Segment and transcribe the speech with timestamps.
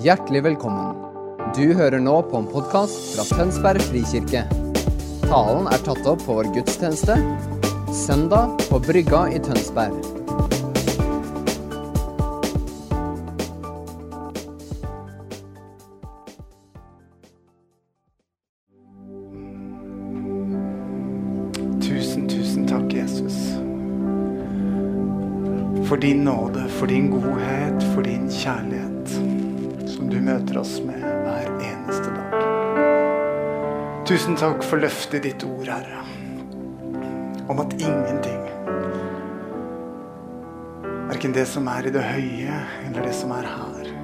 [0.00, 0.94] Hjertelig velkommen.
[1.52, 4.46] Du hører nå på en podkast fra Tønsberg frikirke.
[5.26, 7.18] Talen er tatt opp på vår gudstjeneste
[7.92, 9.92] søndag på Brygga i Tønsberg.
[21.84, 23.36] Tusen, tusen takk, Jesus.
[25.90, 28.79] For din nåde, for din godhet, for din kjærlighet.
[30.50, 32.32] Møter oss med hver eneste dag.
[34.08, 36.00] Tusen takk for løftet i ditt ord, Herre.
[37.46, 38.40] Om at ingenting,
[41.06, 42.56] verken det som er i det høye
[42.88, 43.94] eller det som er her,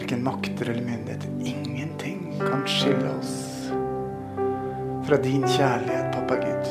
[0.00, 3.70] verken makter eller myndigheter, ingenting kan skille oss
[5.06, 6.66] fra din kjærlighet, pappa Gud.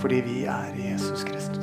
[0.00, 1.57] Fordi vi er Jesus Kristus.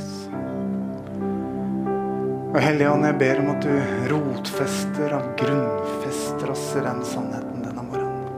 [2.56, 3.72] Og Hellige Ånd, jeg ber om at du
[4.14, 8.30] rotfester og grunnfester oss i den sannheten denne morgenen.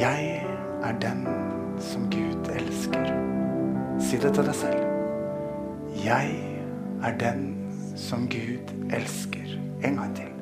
[0.00, 0.40] Jeg
[0.80, 1.20] er den
[1.84, 3.10] som Gud elsker.
[4.00, 4.80] Si det til deg selv.
[6.00, 6.32] Jeg
[7.04, 7.44] er den
[8.00, 9.52] som Gud elsker.
[9.84, 10.32] En gang til.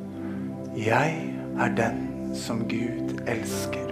[0.78, 1.18] Jeg
[1.58, 3.90] er den som Gud elsker.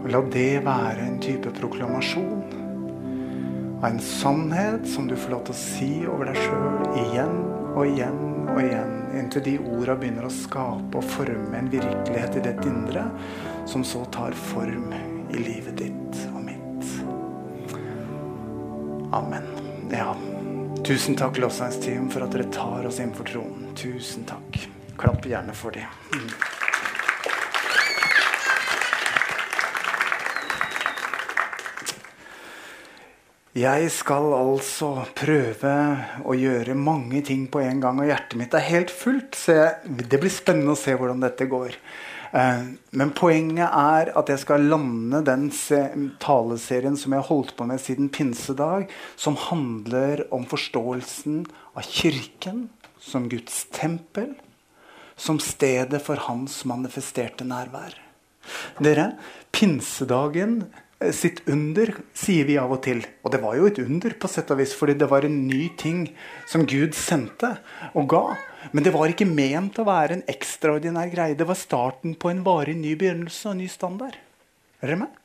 [0.00, 2.65] Og La det være en type proklamasjon
[3.78, 7.36] av en sannhet som du får lov til å si over deg sjøl igjen
[7.76, 12.44] og igjen og igjen, inntil de orda begynner å skape og forme en virkelighet i
[12.46, 13.04] ditt indre,
[13.68, 16.90] som så tar form i livet ditt og mitt.
[19.16, 19.50] Amen.
[19.92, 20.14] Ja.
[20.86, 23.72] Tusen takk, lovsangsteam, for at dere tar oss inn for tronen.
[23.76, 24.62] Tusen takk.
[24.96, 25.88] Klapp gjerne for det.
[33.56, 35.70] Jeg skal altså prøve
[36.28, 39.38] å gjøre mange ting på en gang, og hjertet mitt er helt fullt.
[39.38, 41.78] Så jeg, det blir spennende å se hvordan dette går.
[42.36, 42.66] Eh,
[43.00, 45.48] men poenget er at jeg skal lande den
[46.20, 52.66] taleserien som jeg har holdt på med siden pinsedag, som handler om forståelsen av Kirken
[53.00, 54.34] som Guds tempel,
[55.16, 57.96] som stedet for Hans manifesterte nærvær.
[58.84, 59.14] Dere,
[59.48, 60.66] pinsedagen
[61.12, 63.02] sitt under, sier vi av og til.
[63.24, 65.68] Og det var jo et under, på sett og vis, fordi det var en ny
[65.78, 66.06] ting
[66.48, 67.52] som Gud sendte
[67.92, 68.24] og ga.
[68.72, 71.36] Men det var ikke ment å være en ekstraordinær greie.
[71.36, 74.16] Det var starten på en varig ny begynnelse og ny standard.
[74.80, 75.22] Er dere med?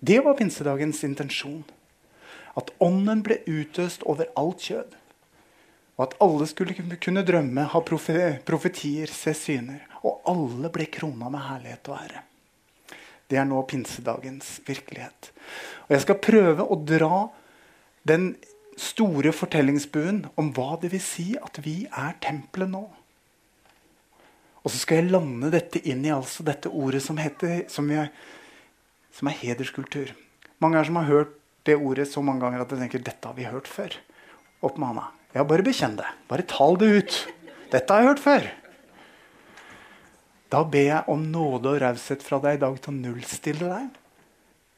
[0.00, 1.64] Det var pinsedagens intensjon.
[2.56, 4.96] At ånden ble utøst over alt kjød.
[5.96, 9.84] Og at alle skulle kunne drømme, ha profetier, se syner.
[10.00, 12.24] Og alle ble krona med herlighet og ære.
[13.30, 15.30] Det er nå pinsedagens virkelighet.
[15.86, 17.28] Og Jeg skal prøve å dra
[18.08, 18.32] den
[18.80, 22.82] store fortellingsbuen om hva det vil si at vi er tempelet nå.
[24.60, 28.10] Og så skal jeg lande dette inn i altså dette ordet som, heter, som, jeg,
[29.16, 30.12] som er hederskultur.
[30.60, 31.36] Mange er som har hørt
[31.68, 33.94] det ordet så mange ganger at de tenker dette har vi hørt før.
[34.64, 35.06] Opp med handa.
[35.36, 36.08] Ja, bare bekjenn det.
[36.28, 37.20] Bare tal det ut.
[37.70, 38.48] Dette har jeg hørt før.
[40.50, 43.98] Da ber jeg om nåde og raushet fra deg i dag til å nullstille deg.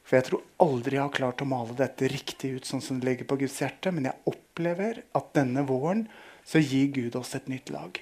[0.03, 3.07] For jeg tror aldri jeg har klart å male dette riktig ut sånn som det
[3.07, 6.05] ligger på Guds hjerte, men jeg opplever at denne våren
[6.45, 7.97] så gir Gud oss et nytt lag.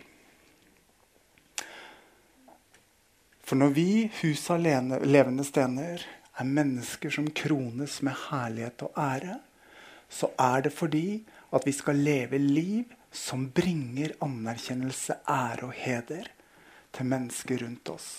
[3.45, 6.03] For når vi, huset av levende stener,
[6.39, 9.37] er mennesker som krones med herlighet og ære,
[10.11, 11.21] så er det fordi
[11.55, 16.31] at vi skal leve liv som bringer anerkjennelse, ære og heder
[16.95, 18.09] til mennesker rundt oss.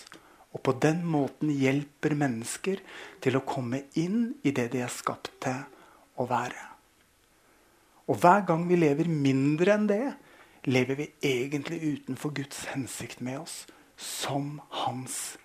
[0.53, 2.83] Og på den måten hjelper mennesker
[3.25, 5.63] til å komme inn i det de er skapt til
[6.21, 6.69] å være.
[8.11, 10.05] Og hver gang vi lever mindre enn det,
[10.69, 13.63] lever vi egentlig utenfor Guds hensikt med oss.
[13.97, 15.37] Som hans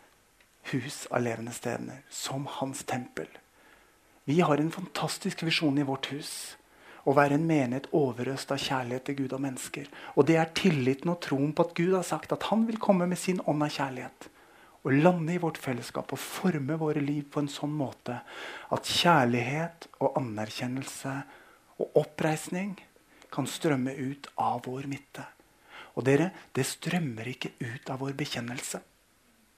[0.71, 3.27] hus av levende stevner, Som hans tempel.
[4.25, 6.57] Vi har en fantastisk visjon i vårt hus
[7.07, 9.85] å være en menighet overøst av kjærlighet til Gud og mennesker.
[10.19, 13.07] Og det er tilliten og troen på at Gud har sagt at han vil komme
[13.07, 14.27] med sin ånd av kjærlighet.
[14.83, 18.19] Og lande i vårt fellesskap og forme våre liv på en sånn måte
[18.75, 21.15] at kjærlighet og anerkjennelse
[21.79, 22.75] og oppreisning
[23.31, 25.23] kan strømme ut av vår midte.
[25.97, 28.83] Og dere, det strømmer ikke ut av vår bekjennelse.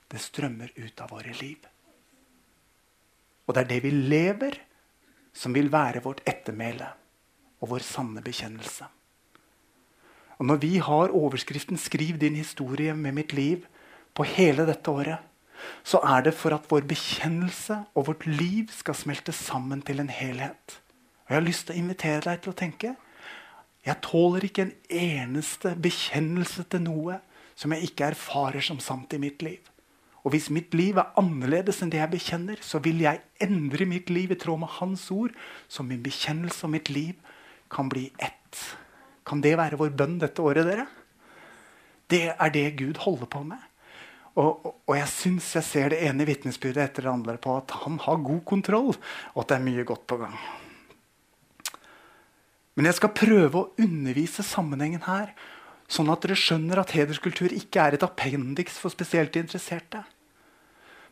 [0.09, 1.65] Det strømmer ut av våre liv.
[3.49, 4.55] Og det er det vi lever,
[5.33, 6.89] som vil være vårt ettermæle
[7.59, 8.87] og vår sanne bekjennelse.
[10.39, 13.67] Og Når vi har overskriften 'Skriv din historie med mitt liv'
[14.15, 15.17] på hele dette året,
[15.83, 20.09] så er det for at vår bekjennelse og vårt liv skal smelte sammen til en
[20.09, 20.79] helhet.
[21.25, 22.95] Og Jeg har lyst til å invitere deg til å tenke
[23.85, 27.19] Jeg tåler ikke en eneste bekjennelse til noe
[27.55, 29.59] som jeg ikke erfarer som sant i mitt liv.
[30.23, 34.09] Og hvis mitt liv er annerledes enn det jeg bekjenner, så vil jeg endre mitt
[34.09, 35.31] liv i tråd med Hans ord,
[35.67, 37.15] så min bekjennelse og mitt liv
[37.71, 38.61] kan bli ett.
[39.25, 40.87] Kan det være vår bønn dette året, dere?
[42.09, 43.61] Det er det Gud holder på med.
[44.39, 47.73] Og, og, og jeg syns jeg ser det ene vitnesbyrdet etter det andre på at
[47.83, 48.93] han har god kontroll,
[49.33, 50.35] og at det er mye godt på gang.
[52.77, 55.33] Men jeg skal prøve å undervise sammenhengen her,
[55.89, 60.05] sånn at dere skjønner at hederskultur ikke er et appendiks for spesielt interesserte,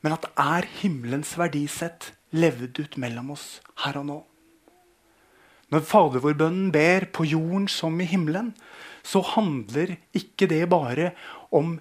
[0.06, 4.18] men at det er himmelens verdisett levd ut mellom oss her og nå.
[5.74, 8.54] Når Fadervårbønnen ber på jorden som i himmelen,
[9.04, 11.12] så handler ikke det bare
[11.52, 11.78] om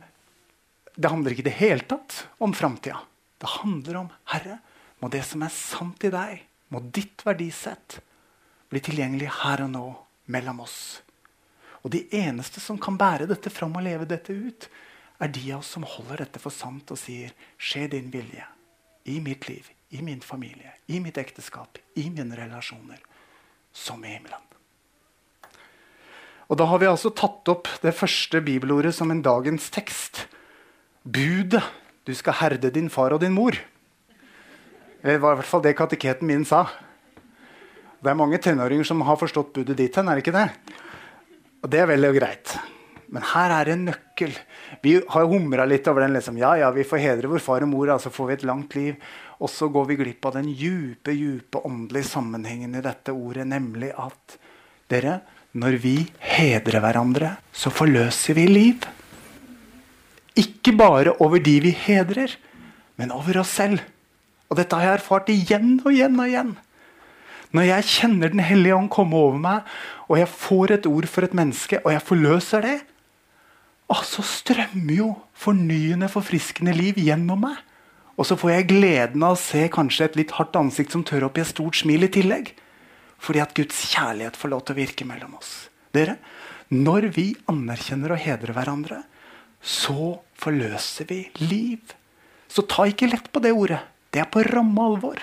[0.97, 3.03] Det handler ikke i det hele tatt om framtida.
[3.37, 4.62] Det handler om Herre,
[4.97, 6.38] må det som er sant i deg,
[6.73, 7.99] må ditt verdisett
[8.73, 9.83] bli tilgjengelig her og nå
[10.33, 11.03] mellom oss.
[11.85, 14.71] Og de eneste som kan bære dette fram og leve dette ut,
[15.21, 18.49] er de av oss som holder dette for sant og sier skje din vilje
[19.05, 23.05] i mitt liv, i min familie, i mitt ekteskap, i mine relasjoner,
[23.76, 24.43] som i himmelen.
[26.46, 30.26] Og Da har vi altså tatt opp det første bibelordet som en dagens tekst.
[31.02, 31.64] Budet.
[32.06, 33.56] Du skal herde din far og din mor.
[35.02, 36.64] Det var i hvert fall det kateketen min sa.
[37.99, 40.49] Det er mange tenåringer som har forstått budet ditt hen, er det ikke det?
[41.64, 42.55] Og det er vel og greit.
[43.11, 44.34] Men her er en nøkkel.
[44.82, 46.14] Vi har humra litt over den.
[46.14, 48.75] liksom, Ja, ja, vi får hedre vår far og mor, altså får vi et langt
[48.75, 48.94] liv.
[49.37, 53.93] Og så går vi glipp av den djupe, djupe åndelige sammenhengen i dette ordet, nemlig
[53.93, 54.38] at
[54.93, 55.21] dere,
[55.56, 58.87] når vi hedrer hverandre, så forløser vi liv.
[60.37, 62.33] Ikke bare over de vi hedrer,
[62.97, 63.83] men over oss selv.
[64.49, 66.56] Og dette har jeg erfart igjen og igjen og igjen.
[67.56, 69.62] Når jeg kjenner Den hellige ånd komme over meg,
[70.09, 72.77] og jeg får et ord for et menneske, og jeg forløser det,
[73.88, 77.56] ah, så strømmer jo fornyende, forfriskende liv gjennom meg.
[78.17, 81.29] Og så får jeg gleden av å se kanskje et litt hardt ansikt som tør
[81.29, 82.55] opp i et stort smil i tillegg.
[83.21, 85.69] Fordi at Guds kjærlighet får lov til å virke mellom oss.
[85.93, 86.19] Dere,
[86.69, 89.05] Når vi anerkjenner og hedrer hverandre,
[89.63, 91.95] så forløser vi liv.
[92.51, 93.79] Så ta ikke lett på det ordet.
[94.11, 95.21] Det er på ramme alvor.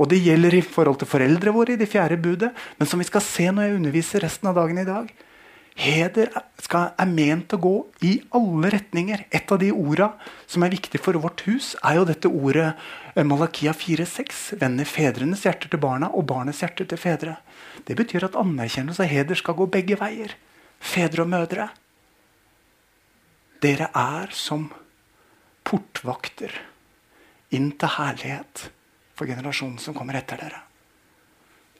[0.00, 2.50] Og det gjelder i forhold til foreldre våre i det fjerde budet.
[2.78, 5.10] Men som vi skal se når jeg underviser resten av dagen i dag.
[5.74, 6.30] Heder
[6.62, 7.72] skal, er ment å gå
[8.06, 9.24] i alle retninger.
[9.34, 10.12] Et av de orda
[10.46, 14.54] som er viktig for vårt hus, er jo dette ordet eh, Malakia 4,6.
[14.60, 17.38] Vender fedrenes hjerter til barna og barnets hjerter til fedre.
[17.88, 20.36] Det betyr at anerkjennelse og heder skal gå begge veier.
[20.78, 21.68] Fedre og mødre.
[23.64, 24.68] Dere er som
[25.66, 26.54] portvakter
[27.54, 28.68] inn til herlighet
[29.18, 30.63] for generasjonen som kommer etter dere.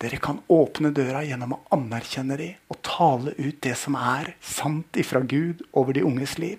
[0.02, 4.98] Dere kan åpne døra gjennom å anerkjenne dem og tale ut det som er sant
[5.00, 6.58] ifra Gud over de unges liv.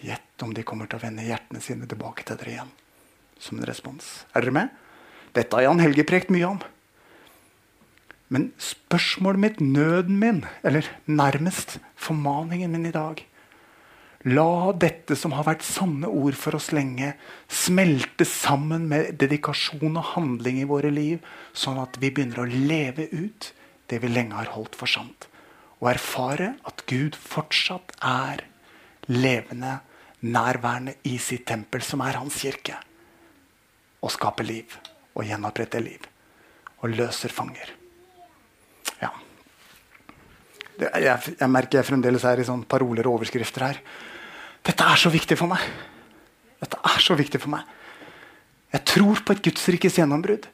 [0.00, 2.74] Gjett om de kommer til å vende hjertene sine tilbake til dere igjen.
[3.40, 4.08] Som en respons.
[4.32, 4.76] Er dere med?
[5.36, 6.60] Dette har Jan Helge prekt mye om.
[8.30, 13.20] Men spørsmålet mitt, nøden min, eller nærmest formaningen min i dag,
[14.28, 17.14] La dette som har vært sanne ord for oss lenge,
[17.48, 21.24] smelte sammen med dedikasjon og handling i våre liv,
[21.56, 23.48] sånn at vi begynner å leve ut
[23.88, 25.24] det vi lenge har holdt for sant.
[25.80, 28.44] Og erfare at Gud fortsatt er
[29.08, 29.78] levende,
[30.20, 32.76] nærværende i sitt tempel, som er hans kirke.
[34.04, 34.76] Og skaper liv.
[35.16, 36.04] Og gjenoppretter liv.
[36.84, 37.72] Og løser fanger.
[39.00, 39.10] Ja.
[40.80, 43.82] Jeg, jeg, merker jeg fremdeles er i sånn paroler og overskrifter her.
[44.66, 45.62] Dette er så viktig for meg.
[46.60, 47.68] Dette er så viktig for meg.
[48.70, 50.48] Jeg tror på et Gudsrikes gjennombrudd.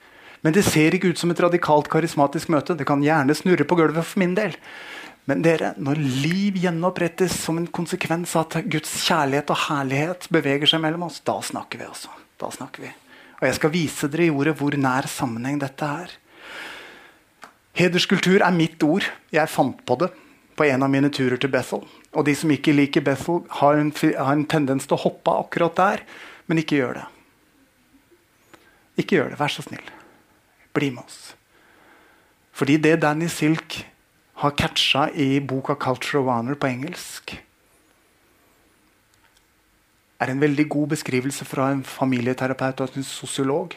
[0.45, 2.77] Men det ser ikke ut som et radikalt karismatisk møte.
[2.79, 4.55] Det kan gjerne snurre på gulvet for min del.
[5.27, 10.71] Men dere, når liv gjenopprettes som en konsekvens av at Guds kjærlighet og herlighet beveger
[10.71, 12.13] seg mellom oss, da snakker vi også.
[12.39, 12.93] Da snakker vi.
[13.41, 16.15] Og jeg skal vise dere i ordet hvor nær sammenheng dette er.
[17.77, 19.05] Hederskultur er mitt ord.
[19.35, 20.13] Jeg fant på det
[20.57, 21.85] på en av mine turer til Bethel.
[22.17, 25.77] Og de som ikke liker Bethel, har en, har en tendens til å hoppe akkurat
[25.77, 26.05] der,
[26.49, 27.07] men ikke gjør det.
[29.03, 29.85] Ikke gjør det, vær så snill.
[30.77, 31.35] Bli med oss.
[32.57, 33.83] Fordi det Danny Silk
[34.41, 37.43] har catcha i boka 'Culture of Honor' på engelsk,
[40.21, 43.77] er en veldig god beskrivelse fra en familieterapeut og en sosiolog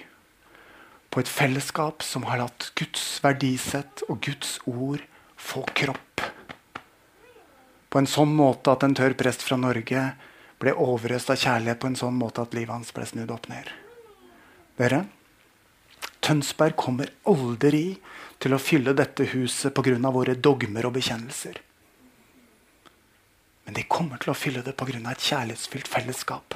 [1.12, 5.03] på et fellesskap som har latt Guds verdisett og Guds ord
[5.36, 6.09] få kropp
[7.89, 10.03] på en sånn måte at en tørr prest fra Norge
[10.62, 13.69] ble overøst av kjærlighet på en sånn måte at livet hans ble snudd opp ned.
[14.79, 15.05] Dere,
[16.24, 17.98] Tønsberg kommer aldri
[18.39, 20.12] til å fylle dette huset pga.
[20.12, 21.60] våre dogmer og bekjennelser.
[23.65, 25.12] Men de kommer til å fylle det pga.
[25.12, 26.55] et kjærlighetsfylt fellesskap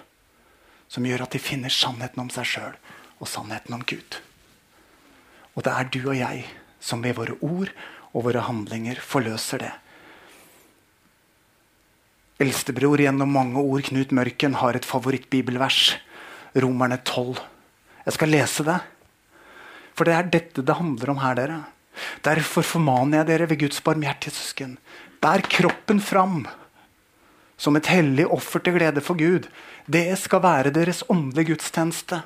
[0.88, 2.76] som gjør at de finner sannheten om seg sjøl
[3.20, 4.20] og sannheten om Gud.
[5.56, 6.46] Og det er du og jeg
[6.80, 7.72] som ved våre ord
[8.14, 9.72] og våre handlinger forløser det.
[12.42, 15.98] Eldstebror gjennom mange ord, Knut Mørken, har et favorittbibelvers.
[16.58, 17.38] Romerne 12.
[18.06, 18.80] Jeg skal lese det.
[19.94, 21.62] For det er dette det handler om her, dere.
[22.26, 24.78] Derfor formaner jeg dere ved Guds barmhjertige søsken.
[25.22, 26.44] Bær kroppen fram
[27.64, 29.48] som et hellig offer til glede for Gud.
[29.86, 32.24] Det skal være deres åndelige gudstjeneste.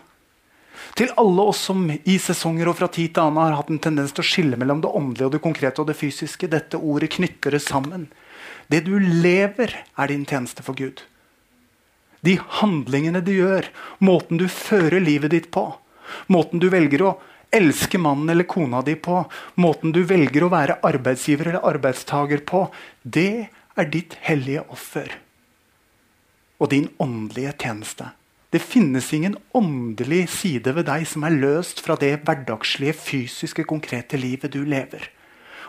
[0.98, 4.14] Til alle oss som i sesonger og fra tid til annen har hatt en tendens
[4.16, 6.50] til å skille mellom det åndelige og det konkrete og det fysiske.
[6.50, 8.08] Dette ordet knytter det sammen.
[8.68, 11.04] Det du lever, er din tjeneste for Gud.
[12.26, 13.70] De handlingene du gjør,
[14.04, 15.70] måten du fører livet ditt på,
[16.32, 17.14] måten du velger å
[17.56, 19.22] elske mannen eller kona di på,
[19.56, 22.66] måten du velger å være arbeidsgiver eller arbeidstaker på,
[23.04, 23.48] det
[23.78, 25.14] er ditt hellige offer.
[26.58, 28.12] Og din åndelige tjeneste.
[28.52, 34.20] Det finnes ingen åndelig side ved deg som er løst fra det hverdagslige, fysiske, konkrete
[34.20, 35.10] livet du lever.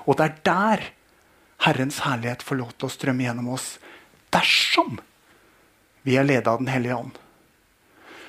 [0.07, 0.85] Og det er der
[1.67, 3.77] Herrens herlighet får lov til å strømme gjennom oss
[4.35, 4.99] dersom
[6.07, 7.17] vi er ledet av Den hellige ånd.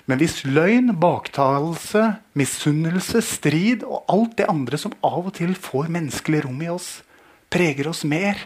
[0.10, 2.02] Men hvis løgn, baktalelse,
[2.34, 7.04] misunnelse, strid og alt det andre som av og til får menneskelig rom i oss,
[7.54, 8.42] preger oss mer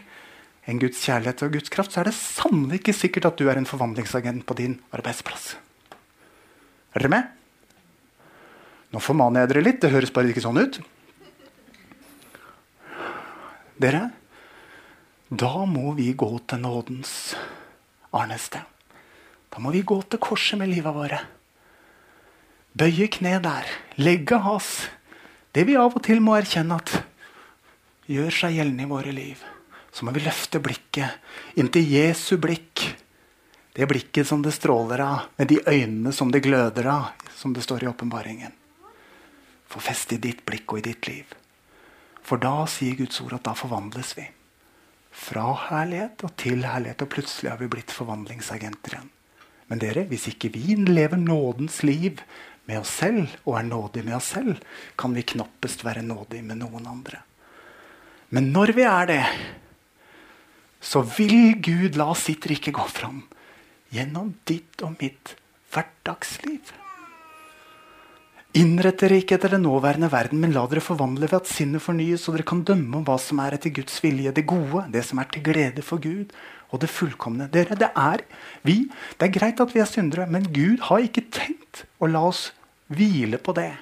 [0.68, 3.60] enn Guds kjærlighet og Guds kraft, så er det sannelig ikke sikkert at du er
[3.60, 5.54] en forvandlingsagent på din arbeidsplass.
[6.94, 7.32] Er dere med?
[8.92, 9.80] Nå formaner jeg dere litt.
[9.82, 10.78] Det høres bare ikke sånn ut.
[13.82, 14.04] Dere,
[15.32, 17.34] da må vi gå til nådens
[18.12, 18.60] arneste.
[19.48, 21.20] Da må vi gå til korset med livet våre.
[22.76, 23.70] Bøye kne der.
[23.96, 24.90] Legge has.
[25.54, 26.92] Det vi av og til må erkjenne at
[28.10, 29.40] gjør seg gjeldende i våre liv.
[29.94, 32.84] Så må vi løfte blikket inntil Jesu blikk.
[33.74, 37.64] Det blikket som det stråler av, med de øynene som det gløder av, som det
[37.64, 38.52] står i åpenbaringen.
[39.66, 41.32] Få feste i ditt blikk og i ditt liv.
[42.22, 44.28] For da sier Guds ord at da forvandles vi
[45.14, 47.04] fra herlighet og til herlighet.
[47.04, 49.10] Og plutselig har vi blitt forvandlingsagenter igjen.
[49.70, 52.20] Men dere, hvis ikke vi lever nådens liv
[52.68, 54.58] med oss selv og er nådige med oss selv,
[54.98, 57.22] kan vi knappest være nådige med noen andre.
[58.34, 59.22] Men når vi er det,
[60.84, 63.22] så vil Gud la sitt rike gå fram
[63.94, 65.36] gjennom ditt og mitt
[65.72, 66.74] hverdagsliv.
[68.54, 72.22] Innrett dere ikke etter den nåværende verden, men la dere forvandle ved at sinnet fornyes,
[72.22, 75.18] så dere kan dømme om hva som er etter Guds vilje, det gode, det som
[75.18, 76.30] er til glede for Gud,
[76.70, 77.48] og det fullkomne.
[77.50, 78.22] Dere, det er
[78.62, 78.84] vi.
[79.18, 82.48] Det er greit at vi er syndere, men Gud har ikke tenkt å la oss
[82.94, 83.72] hvile på det.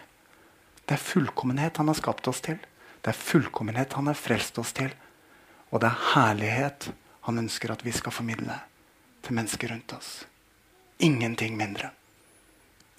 [0.88, 2.56] Det er fullkommenhet han har skapt oss til.
[3.04, 4.92] Det er fullkommenhet han har frelst oss til.
[5.68, 6.92] Og det er herlighet
[7.28, 8.56] han ønsker at vi skal formidle
[9.20, 10.22] til mennesker rundt oss.
[11.00, 11.92] Ingenting mindre.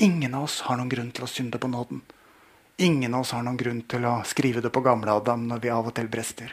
[0.03, 2.01] Ingen av oss har noen grunn til å synde på nåden.
[2.83, 5.71] Ingen av oss har noen grunn til å skrive det på gamle Adam når vi
[5.71, 6.51] av og til brester.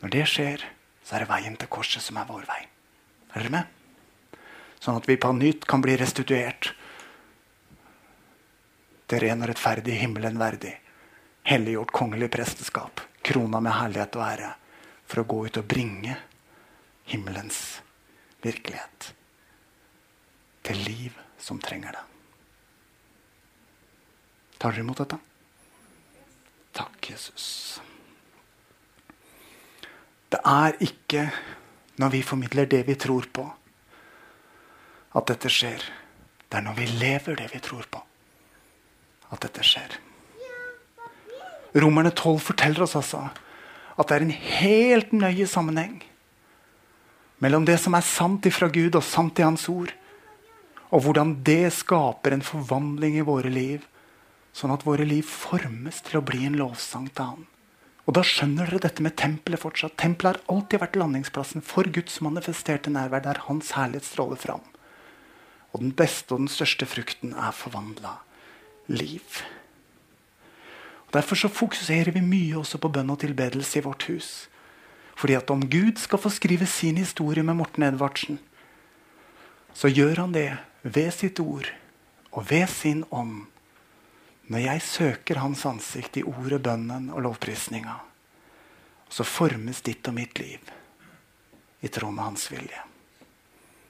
[0.00, 0.64] Når det skjer,
[1.04, 2.62] så er det veien til korset som er vår vei.
[3.34, 4.40] Er dere med?
[4.80, 6.70] Sånn at vi på nytt kan bli restituert
[9.12, 10.72] til ren og rettferdig, himmelen verdig.
[11.52, 14.52] Helliggjort kongelig presteskap, krona med herlighet og ære.
[15.04, 16.16] For å gå ut og bringe
[17.12, 17.82] himmelens
[18.40, 19.12] virkelighet
[20.64, 22.07] til liv som trenger det.
[24.58, 25.18] Tar dere imot dette?
[26.74, 27.46] Takk, Jesus.
[30.28, 31.28] Det er ikke
[31.98, 33.46] når vi formidler det vi tror på,
[35.16, 35.82] at dette skjer.
[36.48, 38.02] Det er når vi lever det vi tror på,
[39.32, 39.98] at dette skjer.
[41.78, 43.26] Romerne 12 forteller oss altså
[43.98, 45.98] at det er en helt nøye sammenheng
[47.42, 49.90] mellom det som er sant ifra Gud og sant i Hans ord,
[50.88, 53.84] og hvordan det skaper en forvandling i våre liv
[54.58, 57.44] Sånn at våre liv formes til å bli en lovsang til Han.
[58.08, 59.98] Og da skjønner dere dette med tempelet fortsatt.
[60.00, 64.64] Tempelet har alltid vært landingsplassen for Guds manifesterte nærvær, der Hans herlighet stråler fram.
[65.76, 68.16] Og den beste og den største frukten er forvandla
[68.88, 69.42] liv.
[71.06, 74.48] Og Derfor så fokuserer vi mye også på bønn og tilbedelse i vårt hus.
[75.18, 78.40] Fordi at om Gud skal få skrive sin historie med Morten Edvardsen,
[79.74, 80.50] så gjør han det
[80.82, 81.68] ved sitt ord
[82.32, 83.46] og ved sin ånd
[84.48, 87.98] når jeg søker Hans ansikt i ordet, bønnen og lovprisninga,
[89.08, 90.72] så formes ditt og mitt liv
[91.84, 92.84] i tråd med Hans vilje.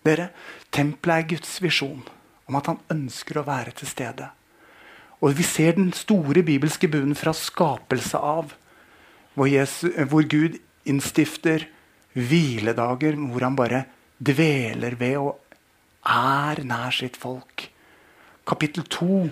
[0.06, 0.30] Dere,
[0.74, 2.02] Tempelet er Guds visjon
[2.48, 4.28] om at han ønsker å være til stede.
[5.20, 8.54] Og vi ser den store bibelske bunnen fra skapelse av,
[9.34, 11.66] hvor, Jesus, hvor Gud innstifter
[12.18, 13.84] hviledager hvor han bare
[14.18, 15.36] dveler ved og
[16.08, 17.68] er nær sitt folk.
[18.48, 19.28] Kapittel to,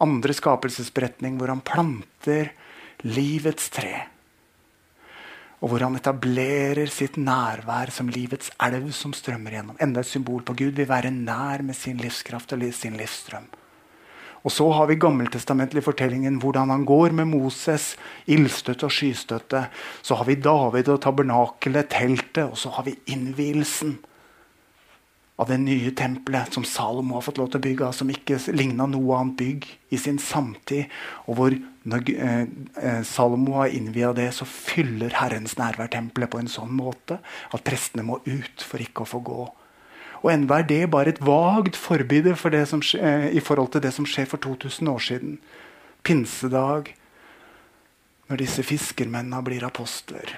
[0.00, 2.52] andre skapelsesberetning, hvor han planter
[3.06, 3.94] livets tre.
[5.60, 9.78] Og hvor han etablerer sitt nærvær som livets elv som strømmer gjennom.
[9.80, 13.48] Enda et symbol på Gud vil være nær med sin livskraft og sin livsstrøm.
[14.40, 17.92] Og så har vi gammeltestamentlig fortellingen hvordan han går med Moses,
[18.24, 19.66] ildstøtte og skystøtte.
[20.00, 23.98] Så har vi David og tabernakelet, teltet, og så har vi innvielsen
[25.40, 28.84] av det nye tempelet som Salomo har fått lov til å bygge, som ikke ligna
[28.90, 30.90] noe annet bygg i sin samtid.
[31.24, 31.56] Og hvor
[31.88, 32.42] når eh,
[32.76, 37.64] eh, Salomo har innvia det, så fyller Herrens nærvær tempelet på en sånn måte at
[37.64, 39.48] prestene må ut for ikke å få gå.
[40.20, 44.08] Og enda er det bare et vagt forbilde for eh, i forhold til det som
[44.08, 45.40] skjer for 2000 år siden.
[46.04, 46.92] Pinsedag,
[48.28, 50.36] når disse fiskermennene blir apostler.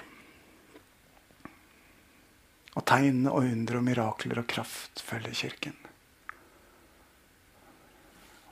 [2.73, 5.77] Og tegn og under og mirakler og kraft følger Kirken.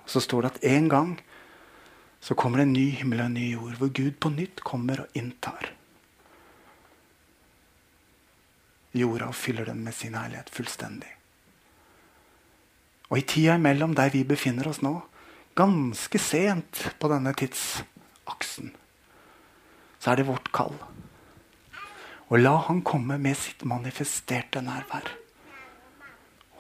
[0.07, 1.13] Så står det at en gang
[2.21, 5.07] så kommer det en ny himmel og en ny jord, hvor Gud på nytt kommer
[5.07, 5.71] og inntar
[8.97, 11.11] jorda og fyller den med sin herlighet fullstendig.
[13.11, 14.97] Og i tida imellom der vi befinner oss nå,
[15.59, 18.73] ganske sent på denne tidsaksen,
[20.01, 20.77] så er det vårt kall
[22.31, 25.09] og la Han komme med sitt manifesterte nærvær.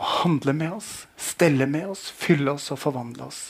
[0.00, 3.40] Og handle med oss, stelle med oss, fylle oss og forvandle oss.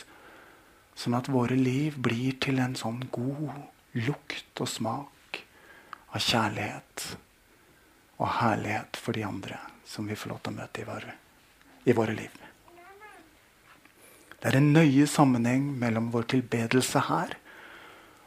[0.98, 3.54] Sånn at våre liv blir til en sånn god
[3.96, 5.40] lukt og smak
[6.12, 7.06] av kjærlighet
[8.20, 11.14] og herlighet for de andre som vi får lov til å møte i våre,
[11.88, 12.36] i våre liv.
[14.40, 17.34] Det er en nøye sammenheng mellom vår tilbedelse her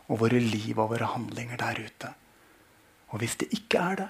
[0.07, 2.13] og våre liv og våre handlinger der ute.
[3.13, 4.09] Og hvis det ikke er det,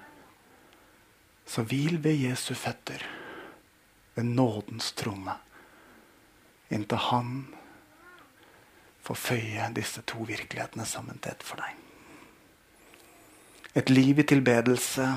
[1.45, 3.03] så hvil ved Jesu føtter,
[4.15, 5.35] ved nådens tromme,
[6.71, 7.33] inntil Han
[9.03, 11.75] får føye disse to virkelighetene sammen til ett for deg.
[13.75, 15.07] Et liv i tilbedelse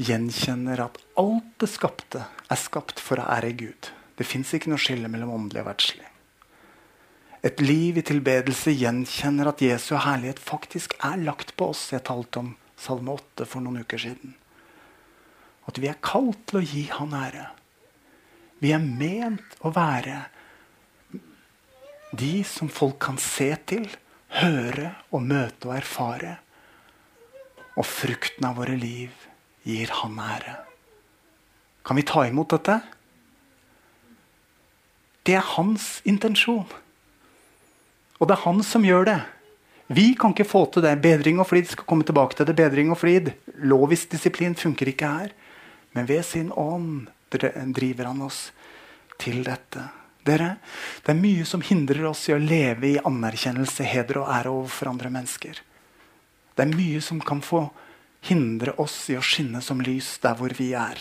[0.00, 3.92] gjenkjenner at alt det skapte, er skapt for å ære Gud.
[4.18, 6.10] Det fins ikke noe skille mellom åndelig og verdslig
[7.40, 11.86] et liv i tilbedelse gjenkjenner at Jesu herlighet faktisk er lagt på oss.
[11.94, 12.50] Jeg talte om
[12.80, 14.34] Salme 8 for noen uker siden.
[15.68, 17.46] At vi er kalt til å gi Han ære.
[18.60, 20.18] Vi er ment å være
[22.12, 23.86] de som folk kan se til,
[24.40, 26.34] høre og møte og erfare.
[27.78, 29.14] Og frukten av våre liv
[29.64, 30.58] gir Han ære.
[31.86, 32.80] Kan vi ta imot dette?
[35.24, 36.68] Det er hans intensjon.
[38.20, 39.20] Og det er han som gjør det.
[39.90, 41.00] Vi kan ikke få til det.
[41.02, 42.54] Bedring og flid skal komme tilbake til det.
[42.58, 43.32] Bedring og flid.
[43.66, 45.32] Lovisk disiplin funker ikke her.
[45.96, 48.50] Men ved sin ånd driver han oss
[49.18, 49.88] til dette.
[50.26, 50.56] Dere,
[51.02, 54.90] Det er mye som hindrer oss i å leve i anerkjennelse, heder og ære overfor
[54.92, 55.62] andre mennesker.
[56.54, 57.70] Det er mye som kan få
[58.28, 61.00] hindre oss i å skinne som lys der hvor vi er.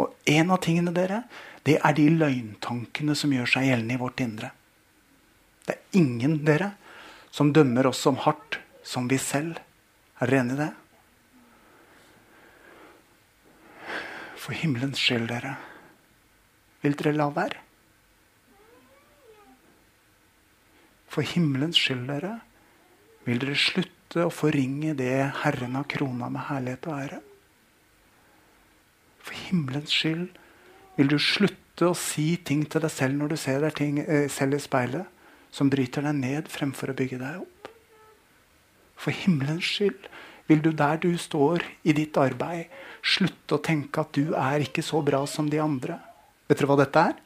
[0.00, 1.24] Og en av tingene dere,
[1.62, 4.50] det er de løgntankene som gjør seg gjeldende i vårt indre.
[5.66, 6.72] Det er ingen dere
[7.34, 9.58] som dømmer oss som hardt som vi selv.
[10.20, 10.72] Er dere enig i det?
[14.46, 15.56] For himmelens skyld, dere,
[16.84, 17.62] vil dere la være?
[21.10, 22.36] For himmelens skyld, dere,
[23.26, 25.10] vil dere slutte å forringe det
[25.42, 27.20] Herren har krona med herlighet og ære?
[29.26, 30.28] For himmelens skyld
[30.96, 34.30] vil du slutte å si ting til deg selv når du ser deg ting, eh,
[34.30, 35.15] selv i speilet
[35.56, 37.70] som bryter deg ned fremfor å bygge deg opp.
[39.00, 40.08] For himmelens skyld
[40.50, 42.68] vil du der du står i ditt arbeid,
[43.02, 45.98] slutte å tenke at du er ikke så bra som de andre.
[46.46, 47.16] Vet dere hva dette er?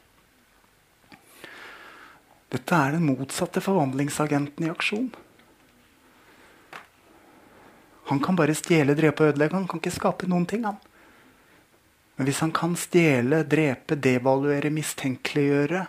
[2.51, 5.11] Dette er den motsatte forvandlingsagenten i aksjon.
[8.11, 9.55] Han kan bare stjele, drepe og ødelegge.
[9.55, 10.65] Han kan ikke skape noen ting.
[10.67, 10.81] han.
[12.17, 15.85] Men hvis han kan stjele, drepe, devaluere, mistenkeliggjøre,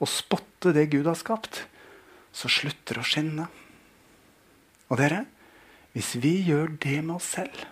[0.00, 1.64] og spotte det Gud har skapt,
[2.36, 3.46] så slutter å skinne.
[4.90, 5.24] Og dere,
[5.96, 7.64] hvis vi gjør det med oss selv,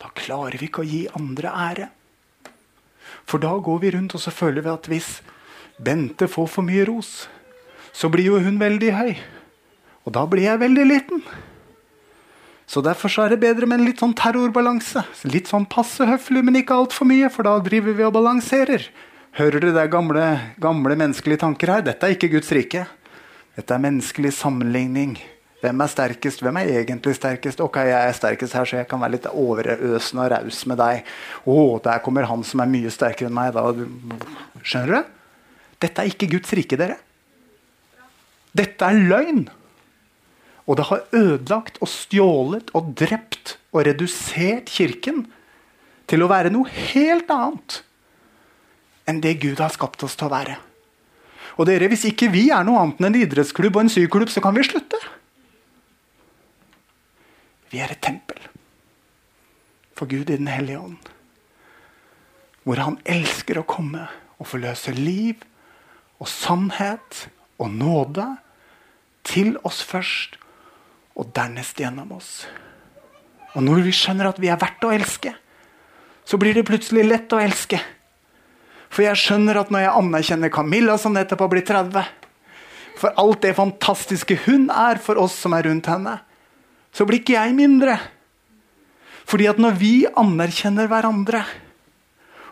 [0.00, 1.88] da klarer vi ikke å gi andre ære.
[3.26, 5.10] For da går vi rundt og så føler vi at hvis
[5.76, 7.26] Bente får for mye ros,
[7.92, 9.12] så blir jo hun veldig høy.
[10.08, 11.20] Og da blir jeg veldig liten.
[12.66, 15.04] Så derfor så er det bedre med en litt sånn terrorbalanse.
[15.28, 18.88] Litt sånn passe høflig, men ikke altfor mye, for da driver vi og balanserer.
[19.36, 20.22] Hører dere det gamle,
[20.56, 21.82] gamle menneskelige tanker her?
[21.84, 22.86] Dette er ikke Guds rike.
[23.52, 25.18] Dette er menneskelig sammenligning.
[25.60, 26.40] Hvem er sterkest?
[26.40, 27.60] Hvem er egentlig sterkest?
[27.60, 31.12] Ok, jeg er sterkest her, så jeg kan være litt overøsende og raus med deg.
[31.44, 33.52] Å, der kommer han som er mye sterkere enn meg.
[33.52, 34.24] Da.
[34.64, 35.14] Skjønner du?
[35.84, 36.96] Dette er ikke Guds rike, dere.
[38.56, 39.42] Dette er løgn.
[40.64, 45.26] Og det har ødelagt og stjålet og drept og redusert Kirken
[46.08, 47.82] til å være noe helt annet
[49.06, 50.56] enn det Gud har skapt oss til å være.
[51.56, 54.42] Og dere, Hvis ikke vi er noe annet enn en idrettsklubb og en syklubb, så
[54.44, 54.98] kan vi slutte.
[57.72, 58.38] Vi er et tempel
[59.96, 61.10] for Gud i Den hellige ånd.
[62.64, 65.40] Hvor han elsker å komme og forløse liv
[66.20, 68.26] og sannhet og nåde
[69.26, 70.36] til oss først,
[71.16, 72.44] og dernest gjennom oss.
[73.56, 75.32] Og når vi skjønner at vi er verdt å elske,
[76.26, 77.80] så blir det plutselig lett å elske.
[78.96, 82.06] For jeg skjønner at når jeg anerkjenner Camilla, som nettopp har blitt 30
[82.96, 86.14] For alt det fantastiske hun er for oss som er rundt henne,
[86.96, 87.98] så blir ikke jeg mindre.
[89.28, 91.42] Fordi at når vi anerkjenner hverandre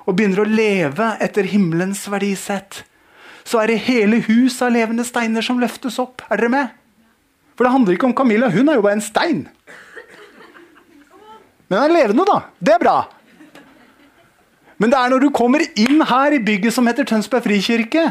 [0.04, 2.82] og begynner å leve etter himmelens verdisett,
[3.48, 6.20] så er det hele hus av levende steiner som løftes opp.
[6.28, 6.76] Er dere med?
[7.56, 8.52] For det handler ikke om Camilla.
[8.52, 9.46] Hun er jo bare en stein.
[11.70, 12.38] Men hun er levende, da.
[12.60, 12.98] Det er bra.
[14.82, 18.08] Men det er når du kommer inn her i bygget som heter Tønsberg frikirke,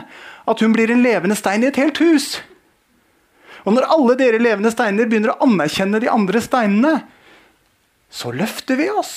[0.48, 2.38] at hun blir en levende stein i et helt hus.
[3.64, 6.98] Og når alle dere levende steiner begynner å anerkjenne de andre steinene,
[8.14, 9.16] så løfter vi oss.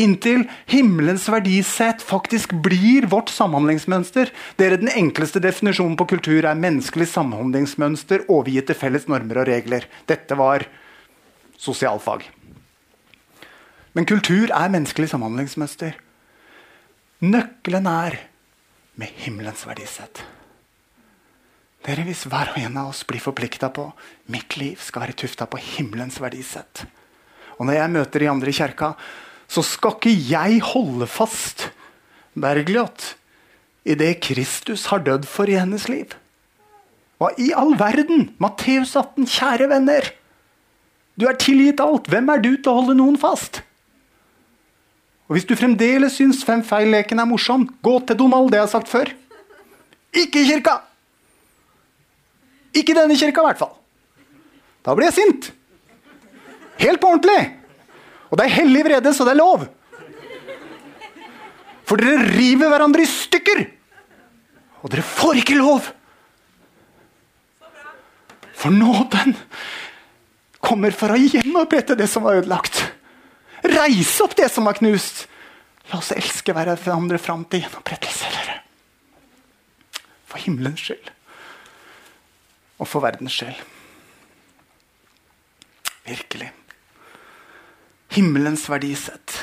[0.00, 4.32] Inntil himmelens verdisett faktisk blir vårt samhandlingsmønster.
[4.58, 9.86] Dere, Den enkleste definisjonen på kultur er menneskelig samhandlingsmønster overgitt til felles normer og regler.
[10.10, 10.66] Dette var
[11.58, 12.26] sosialfag.
[13.94, 15.94] Men kultur er menneskelig samhandlingsmønster.
[17.22, 18.16] Nøkkelen er
[18.98, 20.24] med himmelens verdisett.
[21.84, 23.90] Dere, Hvis hver og en av oss blir forplikta på
[24.32, 26.86] mitt liv skal være tufta på himmelens verdisett
[27.58, 28.94] Og når jeg møter de andre i kjerka,
[29.46, 31.68] så skal ikke jeg holde fast
[32.34, 33.14] Bergljot,
[33.84, 36.16] i det Kristus har dødd for i hennes liv.
[37.20, 38.32] Hva i all verden?
[38.42, 40.08] Matteus 18, kjære venner.
[41.14, 42.08] Du er tilgitt alt.
[42.10, 43.60] Hvem er du til å holde noen fast?
[45.24, 48.50] Og Hvis du fremdeles syns Fem feil-leken er morsom, gå til Donald.
[48.52, 49.12] Det jeg har sagt før.
[50.14, 50.78] Ikke i kirka!
[52.74, 53.74] Ikke i denne kirka, i hvert fall.
[54.84, 55.52] Da blir jeg sint.
[56.80, 57.54] Helt på ordentlig.
[58.30, 59.64] Og det er hellig vrede, så det er lov.
[61.86, 63.62] For dere river hverandre i stykker.
[64.82, 65.86] Og dere får ikke lov.
[68.54, 69.36] For nåden
[70.64, 72.82] kommer for å gjenopprette det som var ødelagt.
[73.64, 75.24] Reise opp det som var knust.
[75.90, 78.30] La oss elske hverandre fram til gjenopprettelse.
[78.34, 78.58] Dere.
[80.28, 81.10] For himmelens skyld.
[82.80, 83.60] Og for verdens skyld.
[86.04, 86.50] Virkelig.
[88.14, 89.38] Himmelens verdisett.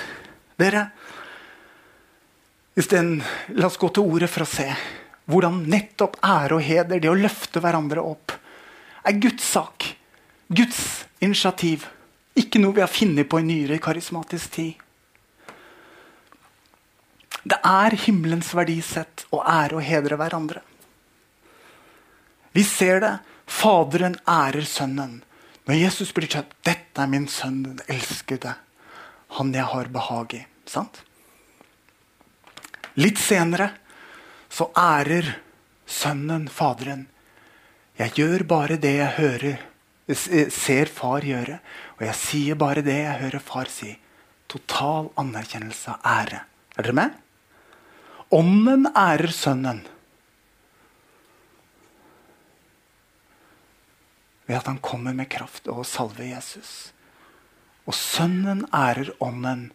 [0.62, 0.86] Dere,
[2.78, 3.18] isteden
[3.58, 4.68] La oss gå til ordet for å se
[5.32, 8.34] hvordan nettopp ære og heder, det å løfte hverandre opp,
[9.08, 9.86] er Guds sak.
[10.52, 11.86] Guds initiativ.
[12.40, 14.74] Ikke noe vi har funnet på i nyere karismatisk tid.
[17.42, 20.62] Det er himmelens verdisett å ære og hedre hverandre.
[22.54, 23.14] Vi ser det.
[23.52, 25.22] Faderen ærer sønnen.
[25.68, 28.56] Når Jesus blir kjøpt 'Dette er min sønn, den elskede,
[29.38, 30.46] han jeg har behag i'.
[30.66, 31.04] Sant?
[32.96, 33.72] Litt senere
[34.50, 35.40] så ærer
[35.88, 37.08] sønnen faderen.
[38.00, 39.60] Jeg gjør bare det jeg hører,
[40.52, 41.60] ser far gjøre,
[42.02, 43.94] og jeg sier bare det jeg hører far si.
[44.50, 46.40] Total anerkjennelse av ære.
[46.74, 47.18] Er dere med?
[48.34, 49.84] Ånden ærer sønnen.
[54.52, 56.92] ved at han kommer med kraft og salver Jesus.
[57.88, 59.70] Og Sønnen ærer Ånden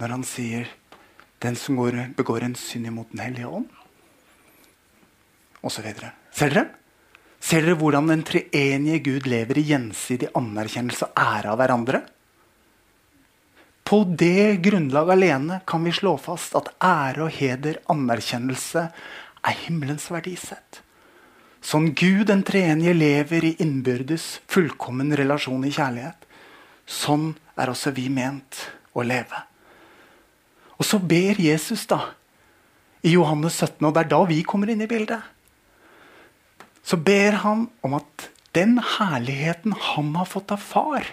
[0.00, 0.66] når han sier
[1.40, 3.70] 'den som går, begår en synd imot Den hellige ånd',
[5.62, 5.84] osv.
[6.32, 6.68] Ser dere?
[7.40, 12.02] Ser dere hvordan den treenige Gud lever i gjensidig anerkjennelse og ære av hverandre?
[13.90, 18.84] På det grunnlag alene kan vi slå fast at ære og heder, anerkjennelse,
[19.40, 20.82] er himmelens verdisett.
[21.64, 26.28] Sånn Gud den treenige lever i innbyrdes, fullkommen relasjon i kjærlighet.
[26.86, 28.62] Sånn er også vi ment
[28.96, 29.42] å leve.
[30.80, 32.00] Og så ber Jesus da,
[33.04, 35.24] i Johannes 17, og det er da vi kommer inn i bildet.
[36.82, 41.06] Så ber han om at den herligheten han har fått av far,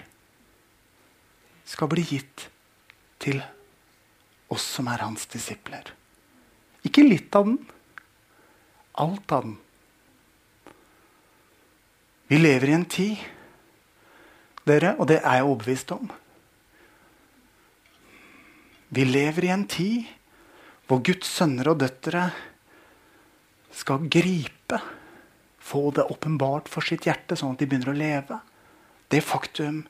[1.67, 2.47] skal bli gitt
[3.21, 3.41] til
[4.47, 5.91] oss som er hans disipler.
[6.87, 7.57] Ikke litt av den.
[8.97, 9.57] Alt av den.
[12.27, 13.19] Vi lever i en tid,
[14.67, 16.09] dere, og det er jeg overbevist om
[18.91, 20.09] Vi lever i en tid
[20.87, 22.25] hvor Guds sønner og døtre
[23.75, 24.79] skal gripe,
[25.67, 28.39] få det åpenbart for sitt hjerte, sånn at de begynner å leve.
[29.11, 29.83] Det faktum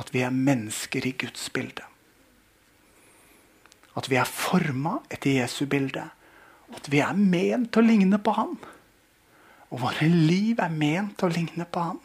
[0.00, 1.86] at vi er mennesker i Guds bilde.
[3.94, 6.08] At vi er forma etter Jesu bilde.
[6.74, 8.56] At vi er ment å ligne på ham.
[9.70, 12.00] Og våre liv er ment å ligne på ham.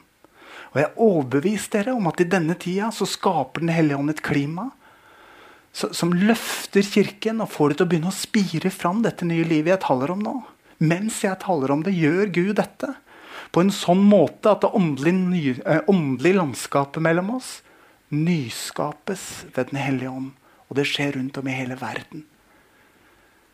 [0.69, 4.21] Og jeg er dere om at i denne tida så skaper Den hellige ånd et
[4.21, 4.69] klima
[5.73, 9.75] som løfter Kirken og får det til å begynne å spire fram dette nye livet
[9.75, 10.33] jeg taler om nå.
[10.81, 12.93] Mens jeg taler om det, gjør Gud dette
[13.51, 17.59] på en sånn måte at det åndelige, eh, åndelige landskapet mellom oss
[18.09, 20.31] nyskapes ved Den hellige ånd.
[20.69, 22.25] Og det skjer rundt om i hele verden.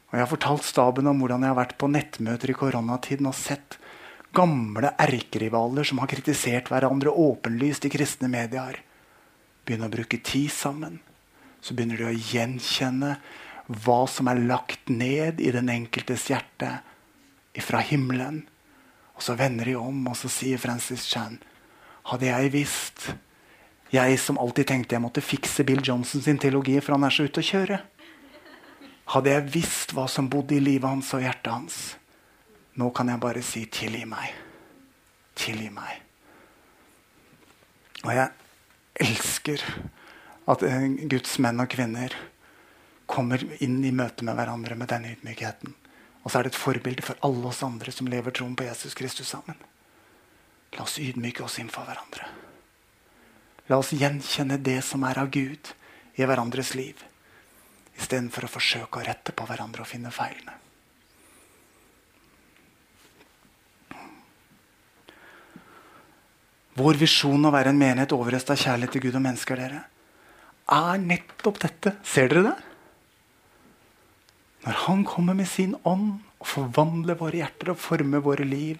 [0.10, 3.36] Og Jeg har fortalt staben om hvordan jeg har vært på nettmøter i koronatiden og
[3.36, 3.78] sett
[4.36, 8.82] gamle erkerivaler som har kritisert hverandre åpenlyst i kristne medier,
[9.66, 11.00] begynne å bruke tid sammen.
[11.62, 13.16] Så begynner de å gjenkjenne
[13.68, 16.82] hva som er lagt ned i den enkeltes hjerte
[17.64, 18.44] fra himmelen.
[19.16, 21.40] Og så vender de om, og så sier Francis Chan
[22.06, 23.08] Hadde jeg visst
[23.94, 27.28] jeg som alltid tenkte jeg måtte fikse Bill Johnson sin teologi, for han er så
[27.28, 27.78] ute å kjøre.
[29.14, 31.78] Hadde jeg visst hva som bodde i livet hans og hjertet hans.
[32.76, 34.34] Nå kan jeg bare si 'tilgi meg'.
[35.36, 36.02] Tilgi meg.
[38.04, 38.30] Og jeg
[38.96, 39.62] elsker
[40.48, 42.14] at eh, Guds menn og kvinner
[43.06, 45.74] kommer inn i møte med hverandre med denne ydmykheten.
[46.26, 48.98] Og så er det et forbilde for alle oss andre som lever troen på Jesus
[48.98, 49.58] Kristus sammen.
[50.74, 52.28] La oss ydmyke oss innenfor hverandre.
[53.70, 55.72] La oss gjenkjenne det som er av Gud
[56.18, 57.00] i hverandres liv,
[57.96, 60.62] istedenfor å forsøke å rette på hverandre og finne feilene.
[66.76, 69.86] Vår visjon å være en menighet overøst av kjærlighet til Gud og mennesker, dere,
[70.76, 71.94] er nettopp dette.
[72.04, 72.56] Ser dere det?
[74.66, 78.80] Når Han kommer med sin ånd og forvandler våre hjerter og former våre liv,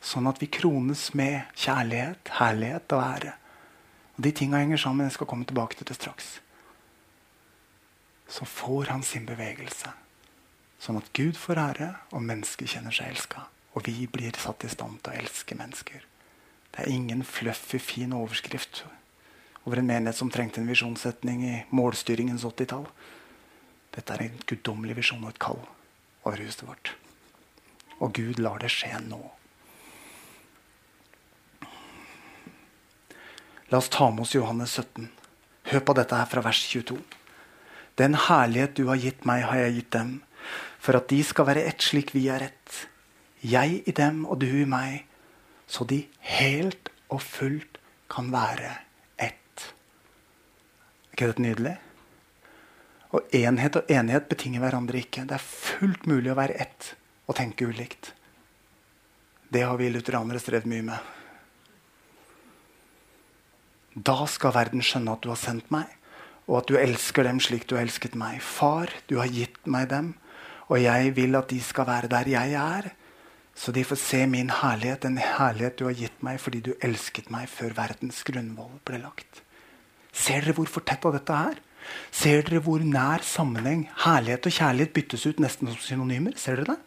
[0.00, 3.34] sånn at vi krones med kjærlighet, herlighet og ære
[4.16, 5.06] og De tinga henger sammen.
[5.06, 6.40] Jeg skal komme tilbake til det straks.
[8.28, 9.92] Så får han sin bevegelse.
[10.80, 13.46] Sånn at Gud får ære, og mennesket kjenner seg elska.
[13.76, 16.00] Og vi blir satt i stand til å elske mennesker.
[16.72, 18.86] Det er ingen fluffy, fin overskrift
[19.66, 22.84] over en menighet som trengte en visjonssetning i målstyringens 80-tall.
[23.96, 25.60] Dette er en guddommelig visjon og et kall
[26.26, 26.92] over huset vårt.
[27.98, 29.22] Og Gud lar det skje nå.
[33.72, 35.08] La oss ta med oss Johannes 17.
[35.72, 36.98] Hør på dette her fra vers 22.
[37.98, 40.12] Den herlighet du har gitt meg, har jeg gitt dem,
[40.78, 42.82] for at de skal være ett slik vi er ett.
[43.40, 45.06] Jeg i dem og du i meg,
[45.66, 46.04] så de
[46.36, 47.80] helt og fullt
[48.12, 48.70] kan være
[49.16, 49.66] ett.
[51.08, 51.74] Er ikke dette nydelig?
[53.16, 55.24] Og enhet og enighet betinger hverandre ikke.
[55.24, 56.92] Det er fullt mulig å være ett
[57.26, 58.12] og tenke ulikt.
[59.48, 61.12] Det har vi lutheranere strevd mye med.
[63.96, 65.88] Da skal verden skjønne at du har sendt meg,
[66.46, 68.42] og at du elsker dem slik du har elsket meg.
[68.44, 70.12] Far, du har gitt meg dem,
[70.68, 72.90] og jeg vil at de skal være der jeg er,
[73.56, 77.30] så de får se min herlighet, den herlighet du har gitt meg fordi du elsket
[77.32, 79.40] meg før verdens grunnvoll ble lagt.
[80.12, 81.62] Ser dere hvor fortetta dette er?
[82.10, 86.36] Ser dere hvor nær sammenheng herlighet og kjærlighet byttes ut nesten som synonymer?
[86.40, 86.78] Ser dere det?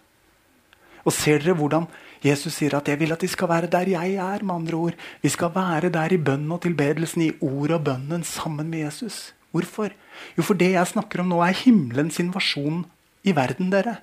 [1.05, 1.87] Og ser dere hvordan
[2.23, 4.43] Jesus sier at 'jeg vil at de skal være der jeg er'?
[4.43, 4.93] med andre ord.
[5.21, 9.33] Vi skal være der i bønnen og tilbedelsen, i ordet og bønnen, sammen med Jesus.
[9.51, 9.89] Hvorfor?
[10.37, 12.85] Jo, for det jeg snakker om nå, er himmelens invasjon
[13.23, 13.71] i verden.
[13.71, 13.97] dere.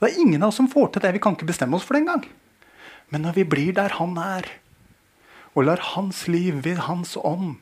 [0.00, 1.12] Det er ingen av oss som får til det.
[1.12, 2.24] Vi kan ikke bestemme oss for det engang.
[3.10, 4.44] Men når vi blir der han er,
[5.54, 7.56] og lar hans liv ved hans ånd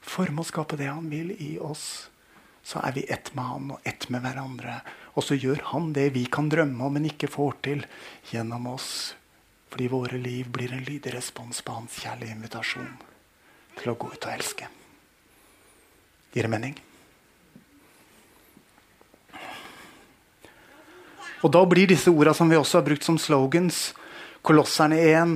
[0.00, 2.08] forme og skape det han vil i oss,
[2.62, 4.80] så er vi ett med han og ett med hverandre.
[5.16, 7.86] Og så gjør han det vi kan drømme om, men ikke får til
[8.30, 9.14] gjennom oss.
[9.70, 12.92] Fordi våre liv blir en lydig respons på hans kjærlige invitasjon
[13.78, 14.68] til å gå ut og elske.
[16.34, 16.76] Gir det mening?
[21.40, 23.90] Og da blir disse orda som vi også har brukt som slogans,
[24.40, 25.32] Kolosserne 1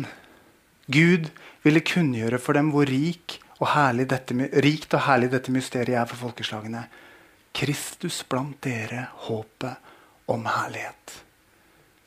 [0.93, 1.27] Gud
[1.65, 3.71] ville kunngjøre for dem hvor rik og
[4.11, 6.87] dette, rikt og herlig dette mysteriet er for folkeslagene.
[7.55, 9.93] Kristus blant dere, håpet
[10.27, 11.21] om herlighet.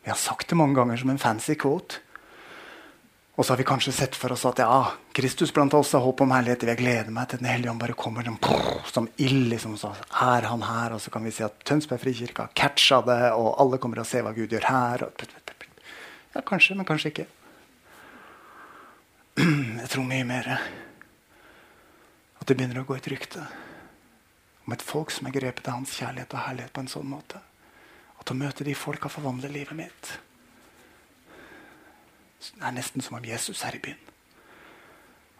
[0.03, 2.01] Vi har sagt det mange ganger som en fancy quote.
[3.37, 4.79] Og så har vi kanskje sett for oss at ja,
[5.13, 6.63] Kristus blant oss har håp om herlighet.
[6.65, 8.39] Jeg gleder meg til Den hellige ånd bare kommer som,
[8.89, 9.51] som ild.
[9.51, 10.95] Liksom, er han her?
[10.95, 14.09] Og så kan vi si at Tønsberg frikirke har catcha det, og alle kommer og
[14.09, 15.05] ser hva Gud gjør her.
[16.33, 17.27] Ja, kanskje, men kanskje ikke.
[19.83, 20.51] Jeg tror mye mer
[22.47, 23.41] at det begynner å gå et rykte
[24.63, 27.41] om et folk som er grepet av hans kjærlighet og herlighet på en sånn måte.
[28.21, 30.11] At å møte de folka forvandler livet mitt.
[32.39, 33.99] Det er nesten som om Jesus er i byen.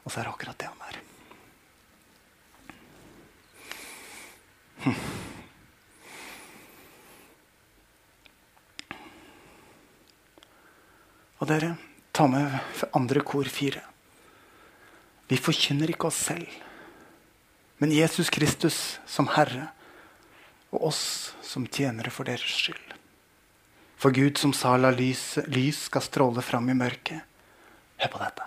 [0.04, 1.00] Og så er det akkurat det han er.
[4.84, 5.00] Hm.
[11.39, 11.76] Og dere,
[12.12, 12.52] ta med
[12.91, 13.88] andre kor fire.
[15.32, 16.66] Vi forkynner ikke oss selv,
[17.77, 19.69] men Jesus Kristus som Herre
[20.73, 22.95] og oss som tjenere for deres skyld.
[23.97, 27.23] For Gud som sa la lys, lys skal stråle fram i mørket.
[27.97, 28.45] Hør på dette.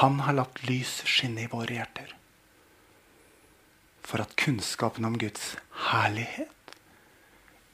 [0.00, 2.14] Han har latt lys skinne i våre hjerter.
[4.04, 5.56] For at kunnskapen om Guds
[5.90, 6.72] herlighet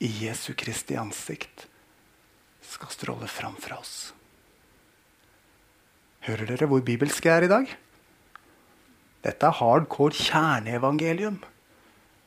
[0.03, 1.69] i Jesu Kristi ansikt
[2.67, 4.13] skal stråle fram fra oss.
[6.27, 7.75] Hører dere hvor bibelsk jeg er i dag?
[9.25, 11.41] Dette er hardcore kjerneevangelium.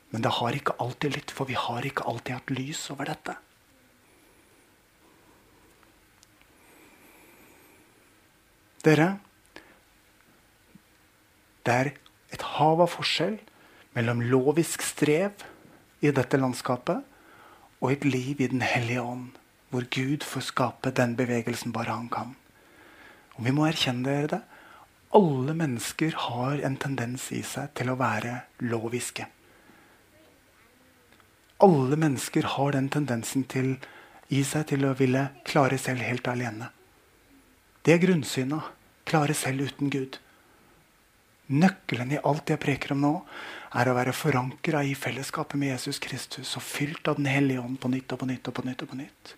[0.09, 3.35] Men det har ikke alltid litt, for vi har ikke alltid hatt lys over dette.
[8.87, 9.07] Dere,
[11.67, 11.89] det er
[12.31, 13.35] et hav av forskjell
[13.97, 15.43] mellom lovisk strev
[15.99, 17.03] i dette landskapet
[17.81, 19.33] og et liv i Den hellige ånd,
[19.69, 22.35] hvor Gud får skape den bevegelsen bare han kan.
[23.35, 24.41] Og vi må erkjenne dere det.
[25.15, 29.27] Alle mennesker har en tendens i seg til å være loviske.
[31.63, 33.77] Alle mennesker har den tendensen til,
[34.27, 36.67] i seg til å ville klare selv helt alene.
[37.81, 38.73] Det er grunnsynet
[39.07, 40.19] klare selv uten Gud.
[41.47, 43.13] Nøkkelen i alt jeg preker om nå,
[43.79, 47.79] er å være forankra i fellesskapet med Jesus Kristus og fylt av Den hellige ånd
[47.79, 48.83] på nytt og på nytt og på nytt.
[48.83, 49.35] og på nytt.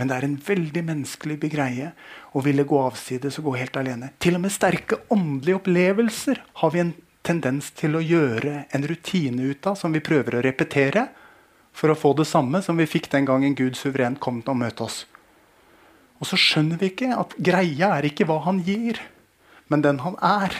[0.00, 1.90] Men det er en veldig menneskelig begreie
[2.32, 4.12] å ville gå avsides og gå helt alene.
[4.22, 9.52] Til og med sterke åndelige opplevelser har vi en tendens til å gjøre en rutine
[9.52, 11.06] ut av, som vi prøver å repetere
[11.72, 14.60] for å få det samme som vi fikk den gangen Gud suverent kom til å
[14.64, 15.04] møte oss.
[16.20, 19.00] Og så skjønner vi ikke at greia er ikke hva han gir,
[19.72, 20.54] men den han er.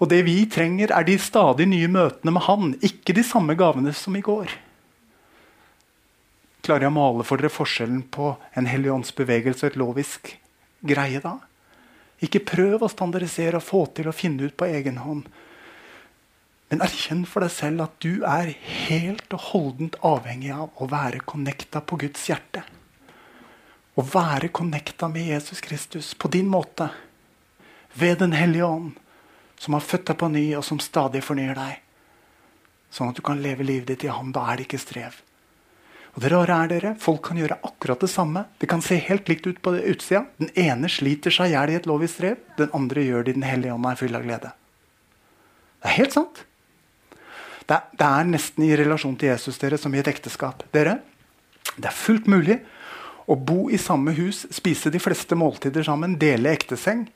[0.00, 3.92] Og det vi trenger, er de stadig nye møtene med han, ikke de samme gavene
[3.96, 4.52] som i går.
[6.60, 10.32] Klarer jeg å male for dere forskjellen på en helligåndsbevegelse og et lovisk
[10.84, 11.38] greie da?
[12.20, 15.28] Ikke prøv å standardisere og få til å finne ut på egen hånd.
[16.70, 18.52] Men erkjenn for deg selv at du er
[18.86, 22.62] helt og holdent avhengig av å være connecta på Guds hjerte.
[23.96, 26.90] Å være connecta med Jesus Kristus på din måte.
[27.94, 28.92] Ved Den hellige ånd,
[29.58, 31.80] som har født deg på ny, og som stadig fornyer deg.
[32.90, 34.30] Sånn at du kan leve livet ditt i ham.
[34.32, 35.18] Da er det ikke strev.
[36.20, 38.44] Det rare er dere, Folk kan gjøre akkurat det samme.
[38.60, 40.26] Det kan se helt likt ut på utsida.
[40.36, 42.42] Den ene sliter seg i hjel i et lovisk strev.
[42.58, 44.50] Den andre gjør det i Den hellige ånd og er full av glede.
[45.80, 46.42] Det er helt sant.
[47.64, 50.66] Det er, det er nesten i relasjon til Jesus dere som i et ekteskap.
[50.74, 50.98] Dere,
[51.76, 52.58] Det er fullt mulig
[53.30, 57.06] å bo i samme hus, spise de fleste måltider sammen, dele ekteseng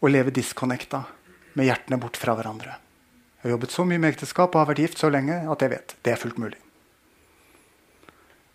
[0.00, 1.02] og leve disconnecta
[1.54, 2.76] med hjertene bort fra hverandre.
[3.40, 5.72] Jeg har jobbet så mye med ekteskap og har vært gift så lenge at jeg
[5.72, 6.60] vet det er fullt mulig.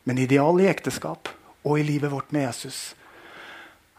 [0.06, 1.32] Men idealet i ekteskap
[1.66, 2.94] og i livet vårt med Jesus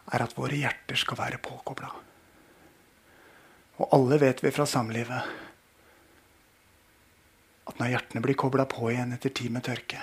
[0.07, 1.89] er at våre hjerter skal være påkobla.
[3.77, 5.33] Og alle vet vi fra samlivet
[7.67, 9.99] at når hjertene blir kobla på igjen etter tid med tørke,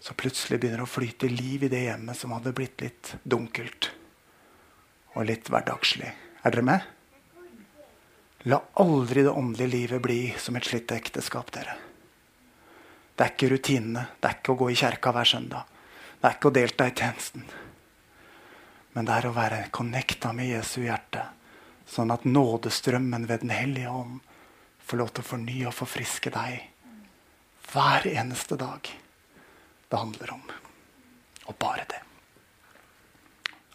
[0.00, 3.92] så plutselig begynner det å flyte liv i det hjemmet som hadde blitt litt dunkelt
[5.14, 6.10] og litt hverdagslig.
[6.42, 6.88] Er dere med?
[8.48, 11.76] La aldri det åndelige livet bli som et slitt ekteskap, dere.
[13.20, 14.02] Det er ikke rutinene.
[14.16, 15.66] Det er ikke å gå i kjerka hver søndag.
[16.16, 17.42] Det er ikke å delta i tjenesten.
[18.94, 21.26] Men det er å være connecta med Jesu hjerte,
[21.84, 24.22] sånn at nådestrømmen ved Den hellige ånd
[24.88, 26.64] får lov til å fornye og forfriske deg
[27.74, 30.48] hver eneste dag det handler om.
[31.44, 32.00] Og bare det.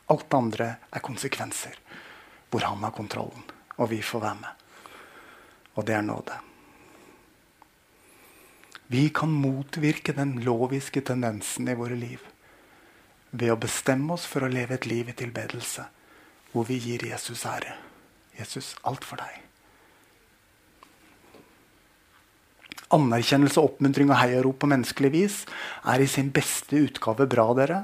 [0.10, 1.78] Alt det andre er konsekvenser
[2.50, 3.46] hvor han har kontrollen,
[3.78, 4.68] og vi får være med.
[5.78, 6.41] Og det er nåde.
[8.88, 12.22] Vi kan motvirke den loviske tendensen i våre liv
[13.36, 15.88] ved å bestemme oss for å leve et liv i tilbedelse
[16.54, 17.74] hvor vi gir Jesus ære.
[18.38, 19.42] Jesus, alt for deg.
[22.96, 25.42] Anerkjennelse, oppmuntring og heiarop på menneskelig vis
[25.90, 27.82] er i sin beste utgave bra, dere.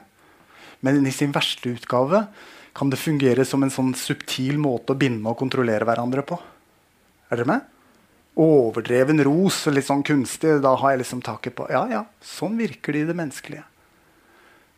[0.86, 2.26] Men i sin verste utgave
[2.78, 6.40] kan det fungere som en sånn subtil måte å binde og kontrollere hverandre på.
[7.32, 7.71] Er dere med?
[8.40, 10.62] Overdreven ros, og litt sånn kunstig.
[10.64, 13.66] Da har jeg liksom taket på Ja, ja, sånn virker det i det menneskelige.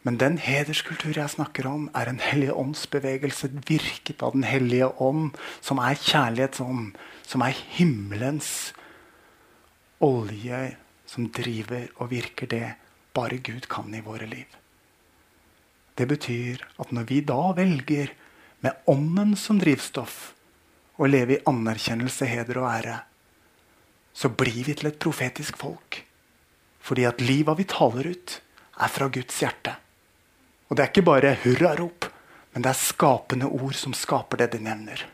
[0.03, 5.37] Men den hederskultur jeg snakker om, er en hellige åndsbevegelse virket av Den hellige ånd,
[5.61, 8.73] som er kjærlighetsånd, som er himmelens
[10.03, 10.73] olje
[11.07, 12.73] som driver og virker det
[13.15, 14.49] bare Gud kan i våre liv.
[15.95, 18.11] Det betyr at når vi da velger
[18.65, 20.33] med ånden som drivstoff
[20.97, 22.97] å leve i anerkjennelse, heder og ære,
[24.14, 26.03] så blir vi til et profetisk folk.
[26.84, 28.39] Fordi at livet vi taler ut,
[28.74, 29.76] er fra Guds hjerte.
[30.70, 32.07] Og det er ikke bare hurrarop,
[32.53, 35.05] men det er skapende ord som skaper det de nevner.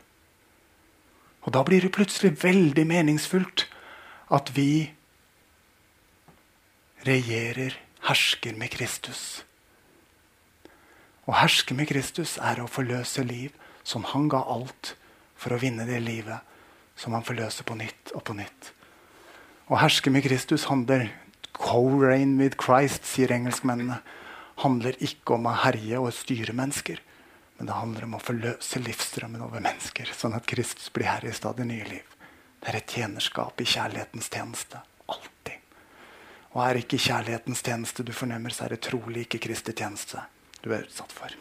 [1.44, 3.66] Og da blir det plutselig veldig meningsfullt
[4.30, 4.92] at vi
[7.06, 9.42] regjerer, hersker med Kristus.
[11.28, 14.94] Å herske med Kristus er å forløse liv som han ga alt
[15.40, 16.44] for å vinne det livet
[17.00, 18.72] som han forløser på nytt og på nytt.
[19.70, 21.12] Å herske med Kristus handler
[21.54, 24.00] Co-reign with Christ, sier engelskmennene.
[24.64, 26.98] Handler ikke om å herje og styre mennesker,
[27.56, 31.36] men det handler om å forløse livsstrømmen over mennesker, sånn at Kristus blir herre i
[31.36, 32.16] stadig nye liv.
[32.58, 34.80] Det er et tjenerskap i kjærlighetens tjeneste.
[35.06, 35.62] Alltid.
[36.50, 40.26] Og er ikke kjærlighetens tjeneste du fornemmer, så er det trolig ikke Kristi tjeneste
[40.64, 41.38] du er utsatt for.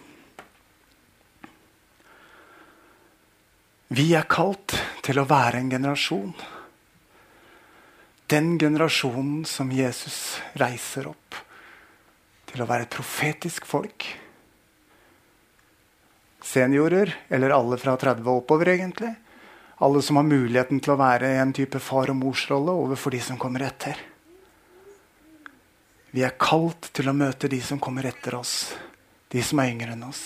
[3.89, 6.38] Vi er kalt til å være en generasjon.
[8.30, 11.38] Den generasjonen som Jesus reiser opp
[12.51, 14.05] til å være et profetisk folk.
[16.45, 19.09] Seniorer, eller alle fra 30 og oppover, egentlig.
[19.82, 23.23] Alle som har muligheten til å være i en type far- og morsrolle overfor de
[23.23, 23.97] som kommer etter.
[26.13, 28.75] Vi er kalt til å møte de som kommer etter oss,
[29.30, 30.23] de som er yngre enn oss,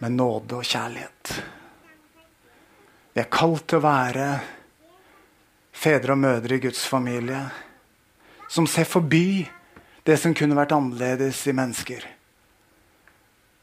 [0.00, 1.36] med nåde og kjærlighet.
[3.12, 4.28] Vi er kalt til å være
[5.84, 7.42] fedre og mødre i Guds familie,
[8.48, 9.44] som ser forbi
[10.04, 12.04] det som kunne vært annerledes i mennesker,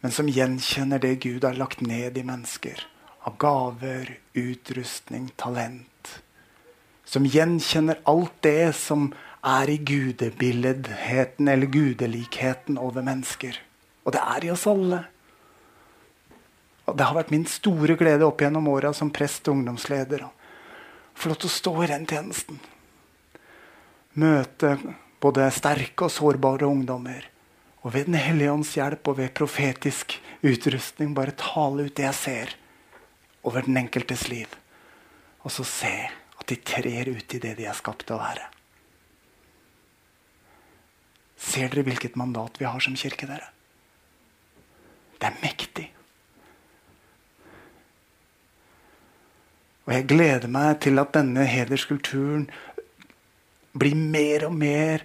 [0.02, 2.86] men som gjenkjenner det Gud har lagt ned i mennesker
[3.30, 6.16] av gaver, utrustning, talent.
[7.06, 9.12] Som gjenkjenner alt det som
[9.46, 13.58] er i gudebilledheten eller gudelikheten over mennesker.
[14.06, 15.04] Og det er i oss alle.
[16.90, 20.32] Og Det har vært min store glede opp gjennom åra som prest og ungdomsleder å
[21.16, 22.60] få lov til å stå i den tjenesten.
[24.20, 24.76] Møte
[25.22, 27.28] både sterke og sårbare ungdommer.
[27.82, 32.18] Og ved Den hellige ånds hjelp og ved profetisk utrustning bare tale ut det jeg
[32.18, 32.56] ser
[33.44, 34.50] over den enkeltes liv.
[35.42, 35.94] Og så se
[36.38, 38.46] at de trer ut i det de er skapt til å være.
[41.42, 43.26] Ser dere hvilket mandat vi har som kirke?
[43.26, 43.50] dere?
[45.18, 45.88] Det er mektig.
[49.92, 52.46] Og jeg gleder meg til at denne hederskulturen
[53.76, 55.02] blir mer og mer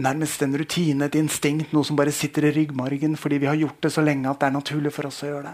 [0.00, 3.82] nærmest en rutine, et instinkt, noe som bare sitter i ryggmargen fordi vi har gjort
[3.84, 5.52] det så lenge at det er naturlig for oss å gjøre det.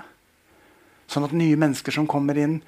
[1.10, 2.60] Sånn at nye mennesker som kommer inn,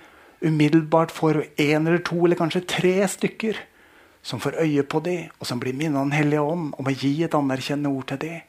[0.43, 3.61] umiddelbart får én eller to eller kanskje tre stykker
[4.27, 7.13] som får øye på det, og som blir minnet Den hellige ånd om å gi
[7.23, 8.41] et anerkjennende ord til det.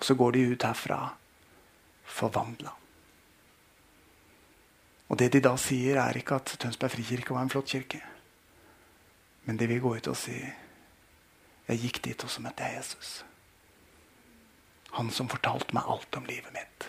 [0.00, 0.98] Og så går de ut herfra
[2.18, 2.74] forvandla.
[5.08, 8.02] Og det de da sier, er ikke at Tønsberg frikirke var en flott kirke.
[9.46, 10.36] Men de vil gå ut og si
[11.66, 13.10] jeg gikk dit, og så møtte jeg Jesus.
[14.94, 16.86] Han som fortalte meg alt om livet mitt.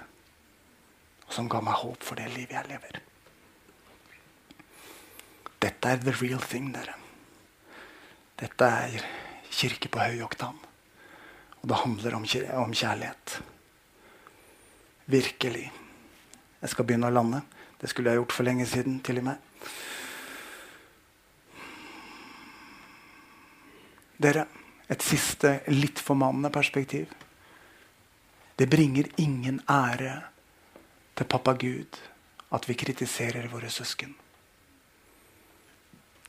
[1.28, 3.02] Og som ga meg håp for det livet jeg lever.
[5.58, 6.94] Dette er the real thing, dere.
[8.38, 9.02] Dette er
[9.50, 10.60] kirke på høy oktan.
[11.64, 13.40] Og det handler om, kjærlighet.
[15.10, 15.66] Virkelig.
[16.62, 17.42] Jeg skal begynne å lande.
[17.78, 19.00] Det skulle jeg gjort for lenge siden.
[19.00, 19.36] til og med.
[24.18, 24.48] Dere,
[24.90, 27.12] et siste litt formannende perspektiv.
[28.58, 30.24] Det bringer ingen ære
[31.16, 32.00] til pappa Gud
[32.50, 34.16] at vi kritiserer våre søsken.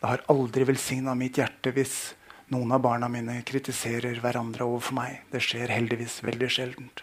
[0.00, 1.96] Det har aldri velsigna mitt hjerte hvis
[2.52, 5.22] noen av barna mine kritiserer hverandre overfor meg.
[5.32, 7.02] Det skjer heldigvis veldig sjeldent.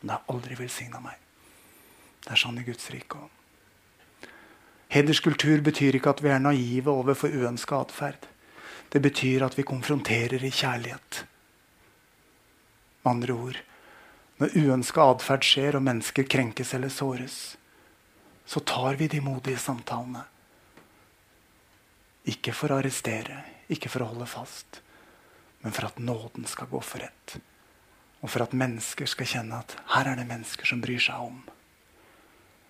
[0.00, 1.16] Men det har aldri velsigna meg.
[2.22, 3.37] Det er sånn i Guds rike òg.
[4.88, 8.28] Hederskultur betyr ikke at vi er naive overfor uønska atferd.
[8.88, 11.24] Det betyr at vi konfronterer i kjærlighet.
[13.04, 13.58] Med andre ord
[14.38, 17.56] når uønska atferd skjer og mennesker krenkes eller såres,
[18.46, 20.22] så tar vi de modige samtalene
[22.28, 23.40] ikke for å arrestere,
[23.72, 24.82] ikke for å holde fast,
[25.64, 27.38] men for at nåden skal gå for rett.
[28.20, 31.38] Og for at mennesker skal kjenne at her er det mennesker som bryr seg om.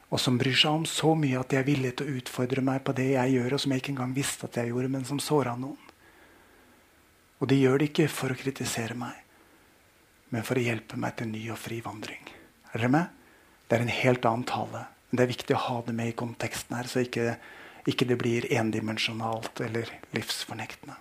[0.09, 2.81] Og som bryr seg om så mye at de er villige til å utfordre meg
[2.85, 5.21] på det jeg gjør, og som jeg ikke engang visste at jeg gjorde, men som
[5.21, 5.89] såra noen.
[7.39, 9.19] Og de gjør det ikke for å kritisere meg,
[10.33, 12.25] men for å hjelpe meg til ny og fri vandring.
[12.73, 13.19] Er dere med?
[13.69, 14.87] Det er en helt annen tale.
[15.09, 17.37] Men det er viktig å ha det med i konteksten her, så ikke,
[17.89, 20.97] ikke det blir endimensjonalt eller livsfornektende.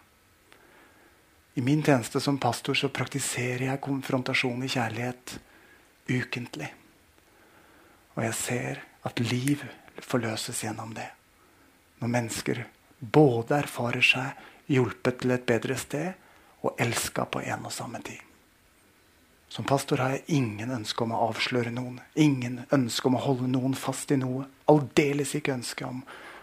[1.58, 5.40] I min tjeneste som pastor så praktiserer jeg konfrontasjon i kjærlighet
[6.12, 6.70] ukentlig.
[8.14, 9.64] Og jeg ser at liv
[10.04, 11.10] forløses gjennom det.
[12.02, 12.64] Når mennesker
[13.00, 16.14] både erfarer seg hjulpet til et bedre sted
[16.66, 18.20] og elska på en og samme tid.
[19.50, 22.02] Som pastor har jeg ingen ønske om å avsløre noen.
[22.20, 24.44] Ingen ønske om å holde noen fast i noe.
[24.68, 26.02] Aldeles ikke ønske om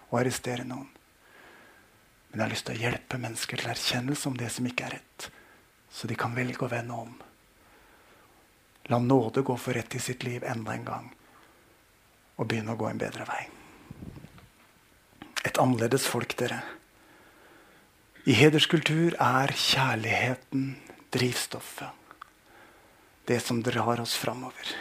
[0.09, 0.87] å arrestere noen.
[2.31, 4.97] Men jeg har lyst til å hjelpe mennesker til erkjennelse om det som ikke er
[4.97, 5.27] rett.
[5.93, 7.13] Så de kan velge å vende om.
[8.89, 11.05] La nåde gå for rett i sitt liv enda en gang.
[12.35, 13.43] Og begynne å gå en bedre vei.
[15.45, 16.61] Et annerledes folk, dere.
[18.25, 20.73] I hederskultur er kjærligheten
[21.13, 21.93] drivstoffet.
[23.25, 24.73] Det som drar oss framover.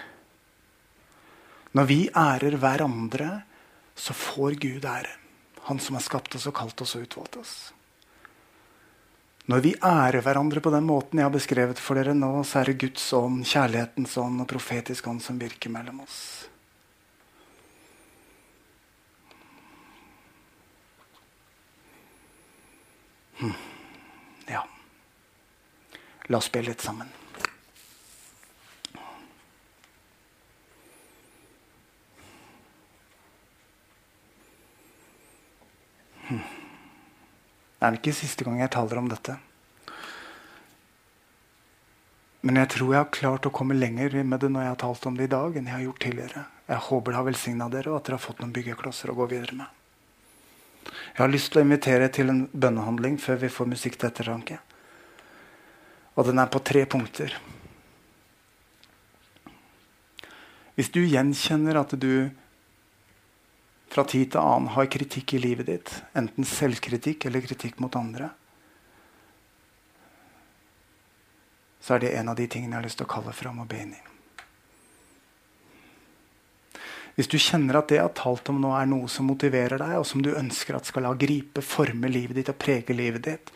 [1.74, 3.28] Når vi ærer hverandre,
[3.94, 5.12] så får Gud ære.
[5.68, 7.54] Han som har skapt oss og kalt oss og utvalgt oss.
[9.50, 12.70] Når vi ærer hverandre på den måten jeg har beskrevet for dere nå, så er
[12.70, 16.46] det Guds ånd, kjærlighetens ånd og profetisk ånd som virker mellom oss.
[23.40, 23.52] Hm.
[24.46, 24.66] Ja.
[26.26, 27.10] La oss be litt sammen.
[37.84, 39.34] Det er ikke siste gang jeg taler om dette.
[42.44, 45.06] Men jeg tror jeg har klart å komme lenger med det når jeg har talt
[45.10, 46.44] om det i dag, enn jeg har gjort tidligere.
[46.68, 49.26] Jeg håper det har velsigna dere, og at dere har fått noen byggeklosser å gå
[49.34, 49.83] videre med.
[50.84, 54.60] Jeg har lyst til å invitere til en bønnehandling før vi får musikk til ettertanke.
[56.14, 57.34] Og den er på tre punkter.
[60.74, 62.30] Hvis du gjenkjenner at du
[63.94, 68.32] fra tid til annen har kritikk i livet ditt, enten selvkritikk eller kritikk mot andre,
[71.84, 73.70] så er det en av de tingene jeg har lyst til å kalle fram og
[73.70, 74.02] be inn i.
[77.14, 79.94] Hvis du kjenner at det jeg har talt om nå, er noe som motiverer deg,
[80.00, 83.52] og som du ønsker at skal la gripe, forme livet ditt og prege livet ditt,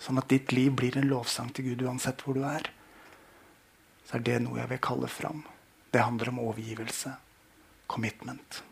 [0.00, 2.70] sånn at ditt liv blir en lovsang til Gud uansett hvor du er,
[4.08, 5.44] så er det noe jeg vil kalle fram.
[5.92, 7.12] Det handler om overgivelse
[7.90, 8.62] commitment.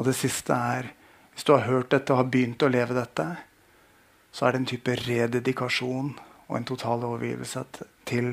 [0.00, 0.94] Og det siste er
[1.34, 3.26] hvis du har hørt dette og har begynt å leve dette,
[4.32, 6.14] så er det en type rededikasjon
[6.50, 7.62] og en total overgivelse
[8.10, 8.32] til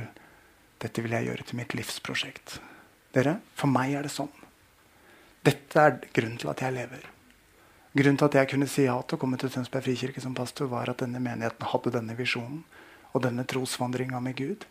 [0.81, 2.57] dette vil jeg gjøre til mitt livsprosjekt.
[3.13, 4.33] Dere, For meg er det sånn.
[5.45, 7.05] Dette er grunnen til at jeg lever.
[7.97, 10.69] Grunnen til at jeg kunne si ja til å komme til Tønsberg frikirke som pastor,
[10.69, 12.63] var at denne menigheten hadde denne visjonen
[13.13, 14.67] og denne trosvandringa med Gud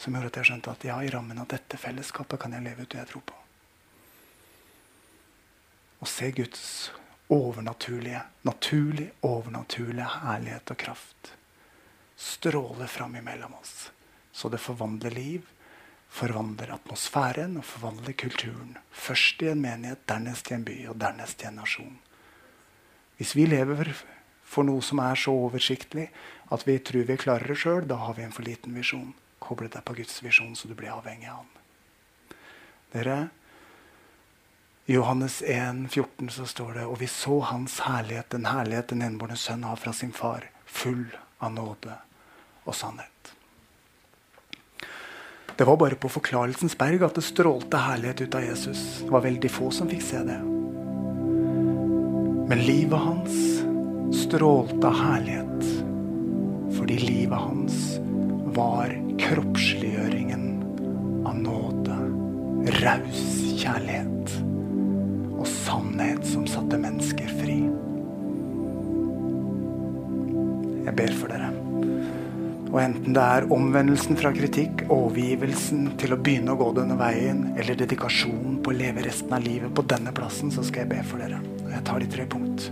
[0.00, 2.86] som gjorde at jeg skjønte at ja, i rammen av dette fellesskapet kan jeg leve
[2.86, 3.40] ut det jeg tror på.
[6.00, 6.62] Å se Guds
[7.30, 11.34] overnaturlige, naturlig overnaturlige herlighet og kraft
[12.20, 13.90] stråle fram imellom oss.
[14.32, 15.46] Så det forvandler liv,
[16.08, 18.76] forvandler atmosfæren og forvandler kulturen.
[18.90, 21.96] Først i en menighet, dernest i en by og dernest i en nasjon.
[23.16, 23.94] Hvis vi lever
[24.44, 26.10] for noe som er så oversiktlig
[26.52, 29.70] at vi tror vi klarer det sjøl, da har vi en for liten visjon koble
[29.72, 31.48] deg på Guds visjon, så du blir avhengig av ham.
[32.92, 33.16] Dere,
[34.86, 39.06] I Johannes 1, 14 så står det og vi så hans herlighet, den herlighet den
[39.06, 41.08] enbårne sønn har fra sin far, full
[41.38, 41.96] av nåde
[42.64, 43.32] og sannhet.
[45.56, 48.84] Det var bare på Forklarelsens berg at det strålte herlighet ut av Jesus.
[49.04, 50.38] Det var veldig få som fikk se det.
[52.50, 53.34] Men livet hans
[54.22, 55.66] strålte av herlighet
[56.78, 57.76] fordi livet hans
[58.56, 60.46] var kroppsliggjøringen
[61.28, 61.98] av nåde,
[62.80, 63.22] raus
[63.60, 64.34] kjærlighet
[65.40, 67.56] og sannhet som satte mennesker fri.
[70.84, 71.39] Jeg ber for dere.
[72.70, 77.48] Og enten det er omvendelsen fra kritikk, overgivelsen til å begynne å gå denne veien,
[77.58, 81.00] eller dedikasjonen på å leve resten av livet på denne plassen, så skal jeg be
[81.08, 81.40] for dere.
[81.64, 82.68] Og jeg tar de tre punkt.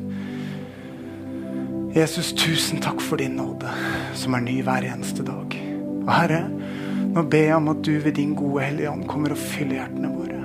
[1.97, 3.75] Jesus, tusen takk for din nåde,
[4.15, 5.59] som er ny hver eneste dag.
[5.99, 6.45] Og Herre,
[7.11, 10.15] nå ber jeg om at du ved din gode Hellige Ånd kommer og fyller hjertene
[10.15, 10.43] våre.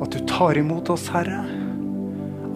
[0.00, 1.44] Og at du tar imot oss, Herre.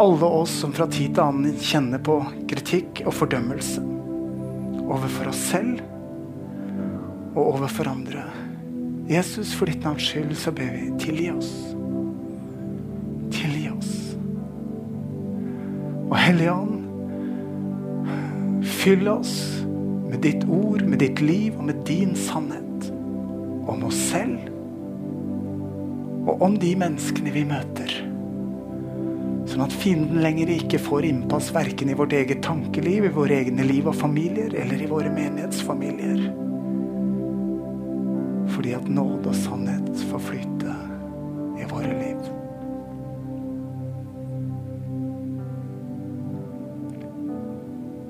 [0.02, 2.18] alle oss som fra tid til annen kjenner på
[2.50, 3.95] kritikk og fordømmelse
[4.86, 5.80] overfor oss selv
[7.36, 8.24] og overfor andre.
[9.10, 11.52] Jesus, for ditt navns skyld så ber vi tilgi oss.
[13.34, 13.92] Tilgi oss.
[16.06, 16.82] Og Hellige Ånd,
[18.66, 19.36] fyll oss
[20.06, 22.90] med ditt ord, med ditt liv og med din sannhet
[23.66, 24.52] om oss selv
[26.26, 27.92] og om de menneskene vi møter.
[29.56, 33.64] Sånn at fienden lenger ikke får innpass verken i vårt eget tankeliv, i våre egne
[33.64, 36.26] liv og familier eller i våre menighetsfamilier.
[38.52, 40.76] Fordi at nåde og sannhet får flyte
[41.56, 42.28] i våre liv.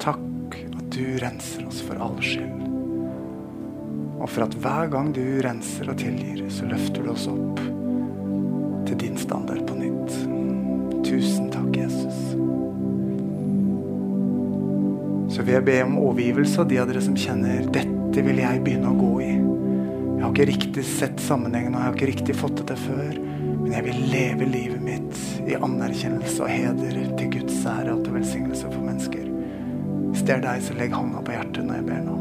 [0.02, 2.64] Takk at du renser oss for all skyld.
[4.16, 7.62] Og for at hver gang du renser og tilgir, så løfter du oss opp
[8.90, 10.35] til din standard på nytt.
[11.06, 12.18] Tusen takk, Jesus.
[15.36, 18.62] Så vil jeg be om overgivelse av de av dere som kjenner dette vil jeg
[18.64, 19.32] begynne å gå i.
[19.36, 23.18] Jeg har ikke riktig sett sammenhengen, og jeg har ikke riktig fått det til før.
[23.60, 28.16] Men jeg vil leve livet mitt i anerkjennelse og heder til Guds ære og til
[28.16, 29.26] velsignelse for mennesker.
[30.10, 32.16] Hvis det er deg, så legg hånda på hjertet når jeg ber nå.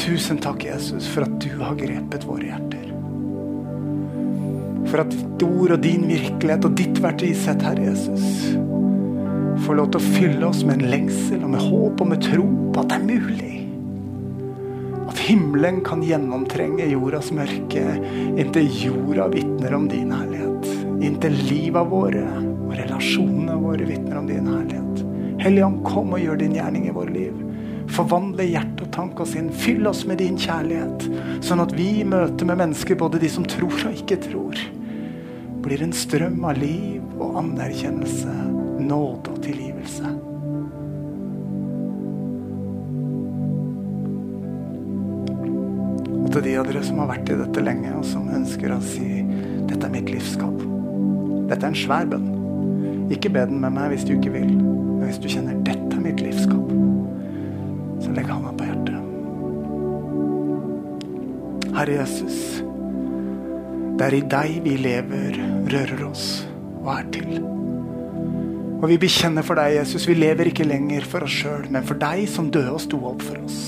[0.00, 2.86] Tusen takk, Jesus, for at du har grepet våre hjerter.
[4.88, 5.12] For at
[5.46, 8.56] ord og din virkelighet og ditt verdisett, Herre Jesus,
[9.60, 12.46] Få lov til å fylle oss med en lengsel og med håp og med tro
[12.72, 13.56] på at det er mulig.
[15.10, 17.82] At himmelen kan gjennomtrenge jordas mørke
[18.40, 20.70] inntil jorda vitner om din herlighet.
[21.04, 25.04] Inntil livet våre og relasjonene våre vitner om din herlighet.
[25.44, 27.36] Hellige kom og gjør din gjerning i våre liv.
[27.90, 29.52] Forvandle hjerte og tanke og sinn.
[29.52, 31.08] Fyll oss med din kjærlighet,
[31.44, 34.60] sånn at vi møter med mennesker, både de som tror og ikke tror,
[35.60, 38.32] blir en strøm av liv og anerkjennelse,
[38.80, 40.12] nåde og tilgivelse.
[46.20, 48.80] Og til de av dere som har vært i dette lenge, og som ønsker å
[48.84, 49.24] si
[49.68, 50.56] dette er mitt livskap.
[51.50, 52.28] Dette er en svær bønn.
[53.10, 54.52] Ikke be den med meg hvis du ikke vil.
[54.54, 56.66] Men hvis du kjenner dette er mitt livskap,
[58.00, 58.98] så legg handa på hjertet.
[61.74, 62.60] Herre Jesus,
[64.00, 65.34] det er i deg vi lever,
[65.68, 66.28] rører oss
[66.80, 67.34] og er til.
[68.80, 72.00] Og vi bekjenner for deg, Jesus, vi lever ikke lenger for oss sjøl, men for
[72.00, 73.58] deg som døde og sto opp for oss.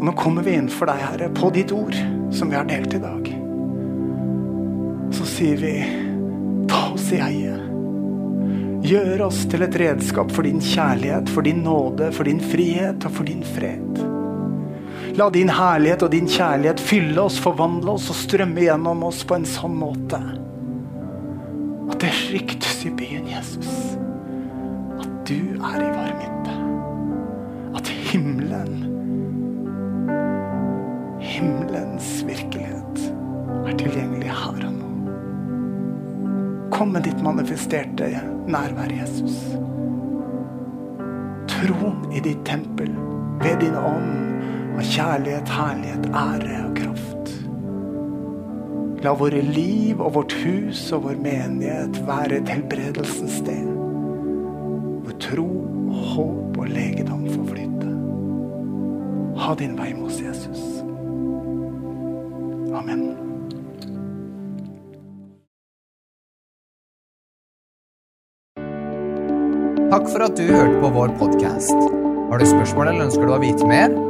[0.00, 1.98] Og nå kommer vi inn for deg, Herre, på ditt ord,
[2.32, 3.28] som vi har delt i dag.
[5.20, 5.74] Så sier vi,
[6.70, 7.58] ta oss i eie.
[8.88, 13.20] Gjør oss til et redskap for din kjærlighet, for din nåde, for din frihet og
[13.20, 14.00] for din fred.
[15.20, 19.36] La din herlighet og din kjærlighet fylle oss, forvandle oss og strømme gjennom oss på
[19.36, 20.20] en sånn måte
[21.90, 23.68] at det ryktes i byen, Jesus,
[25.02, 26.54] at du er i vår midte.
[27.76, 28.78] At himmelen,
[31.20, 33.04] himmelens virkelighet,
[33.66, 34.90] er tilgjengelig her og nå.
[36.72, 38.08] Kom med ditt manifesterte
[38.48, 39.36] nærvær, Jesus.
[41.52, 42.94] Troen i ditt tempel
[43.44, 44.19] ved din ånd
[44.80, 47.32] av kjærlighet, herlighet, ære og kraft.
[49.04, 53.68] La våre liv og vårt hus og vår menighet være et helbredelsens sted.
[55.04, 55.48] Hvor tro,
[56.14, 57.92] håp og legedom får flyte.
[59.40, 60.60] Ha din vei oss, Jesus.
[62.72, 63.08] Amen.
[69.90, 71.90] Takk for at du hørte på vår podkast.
[72.30, 74.09] Har du spørsmål eller ønsker du å vite mer?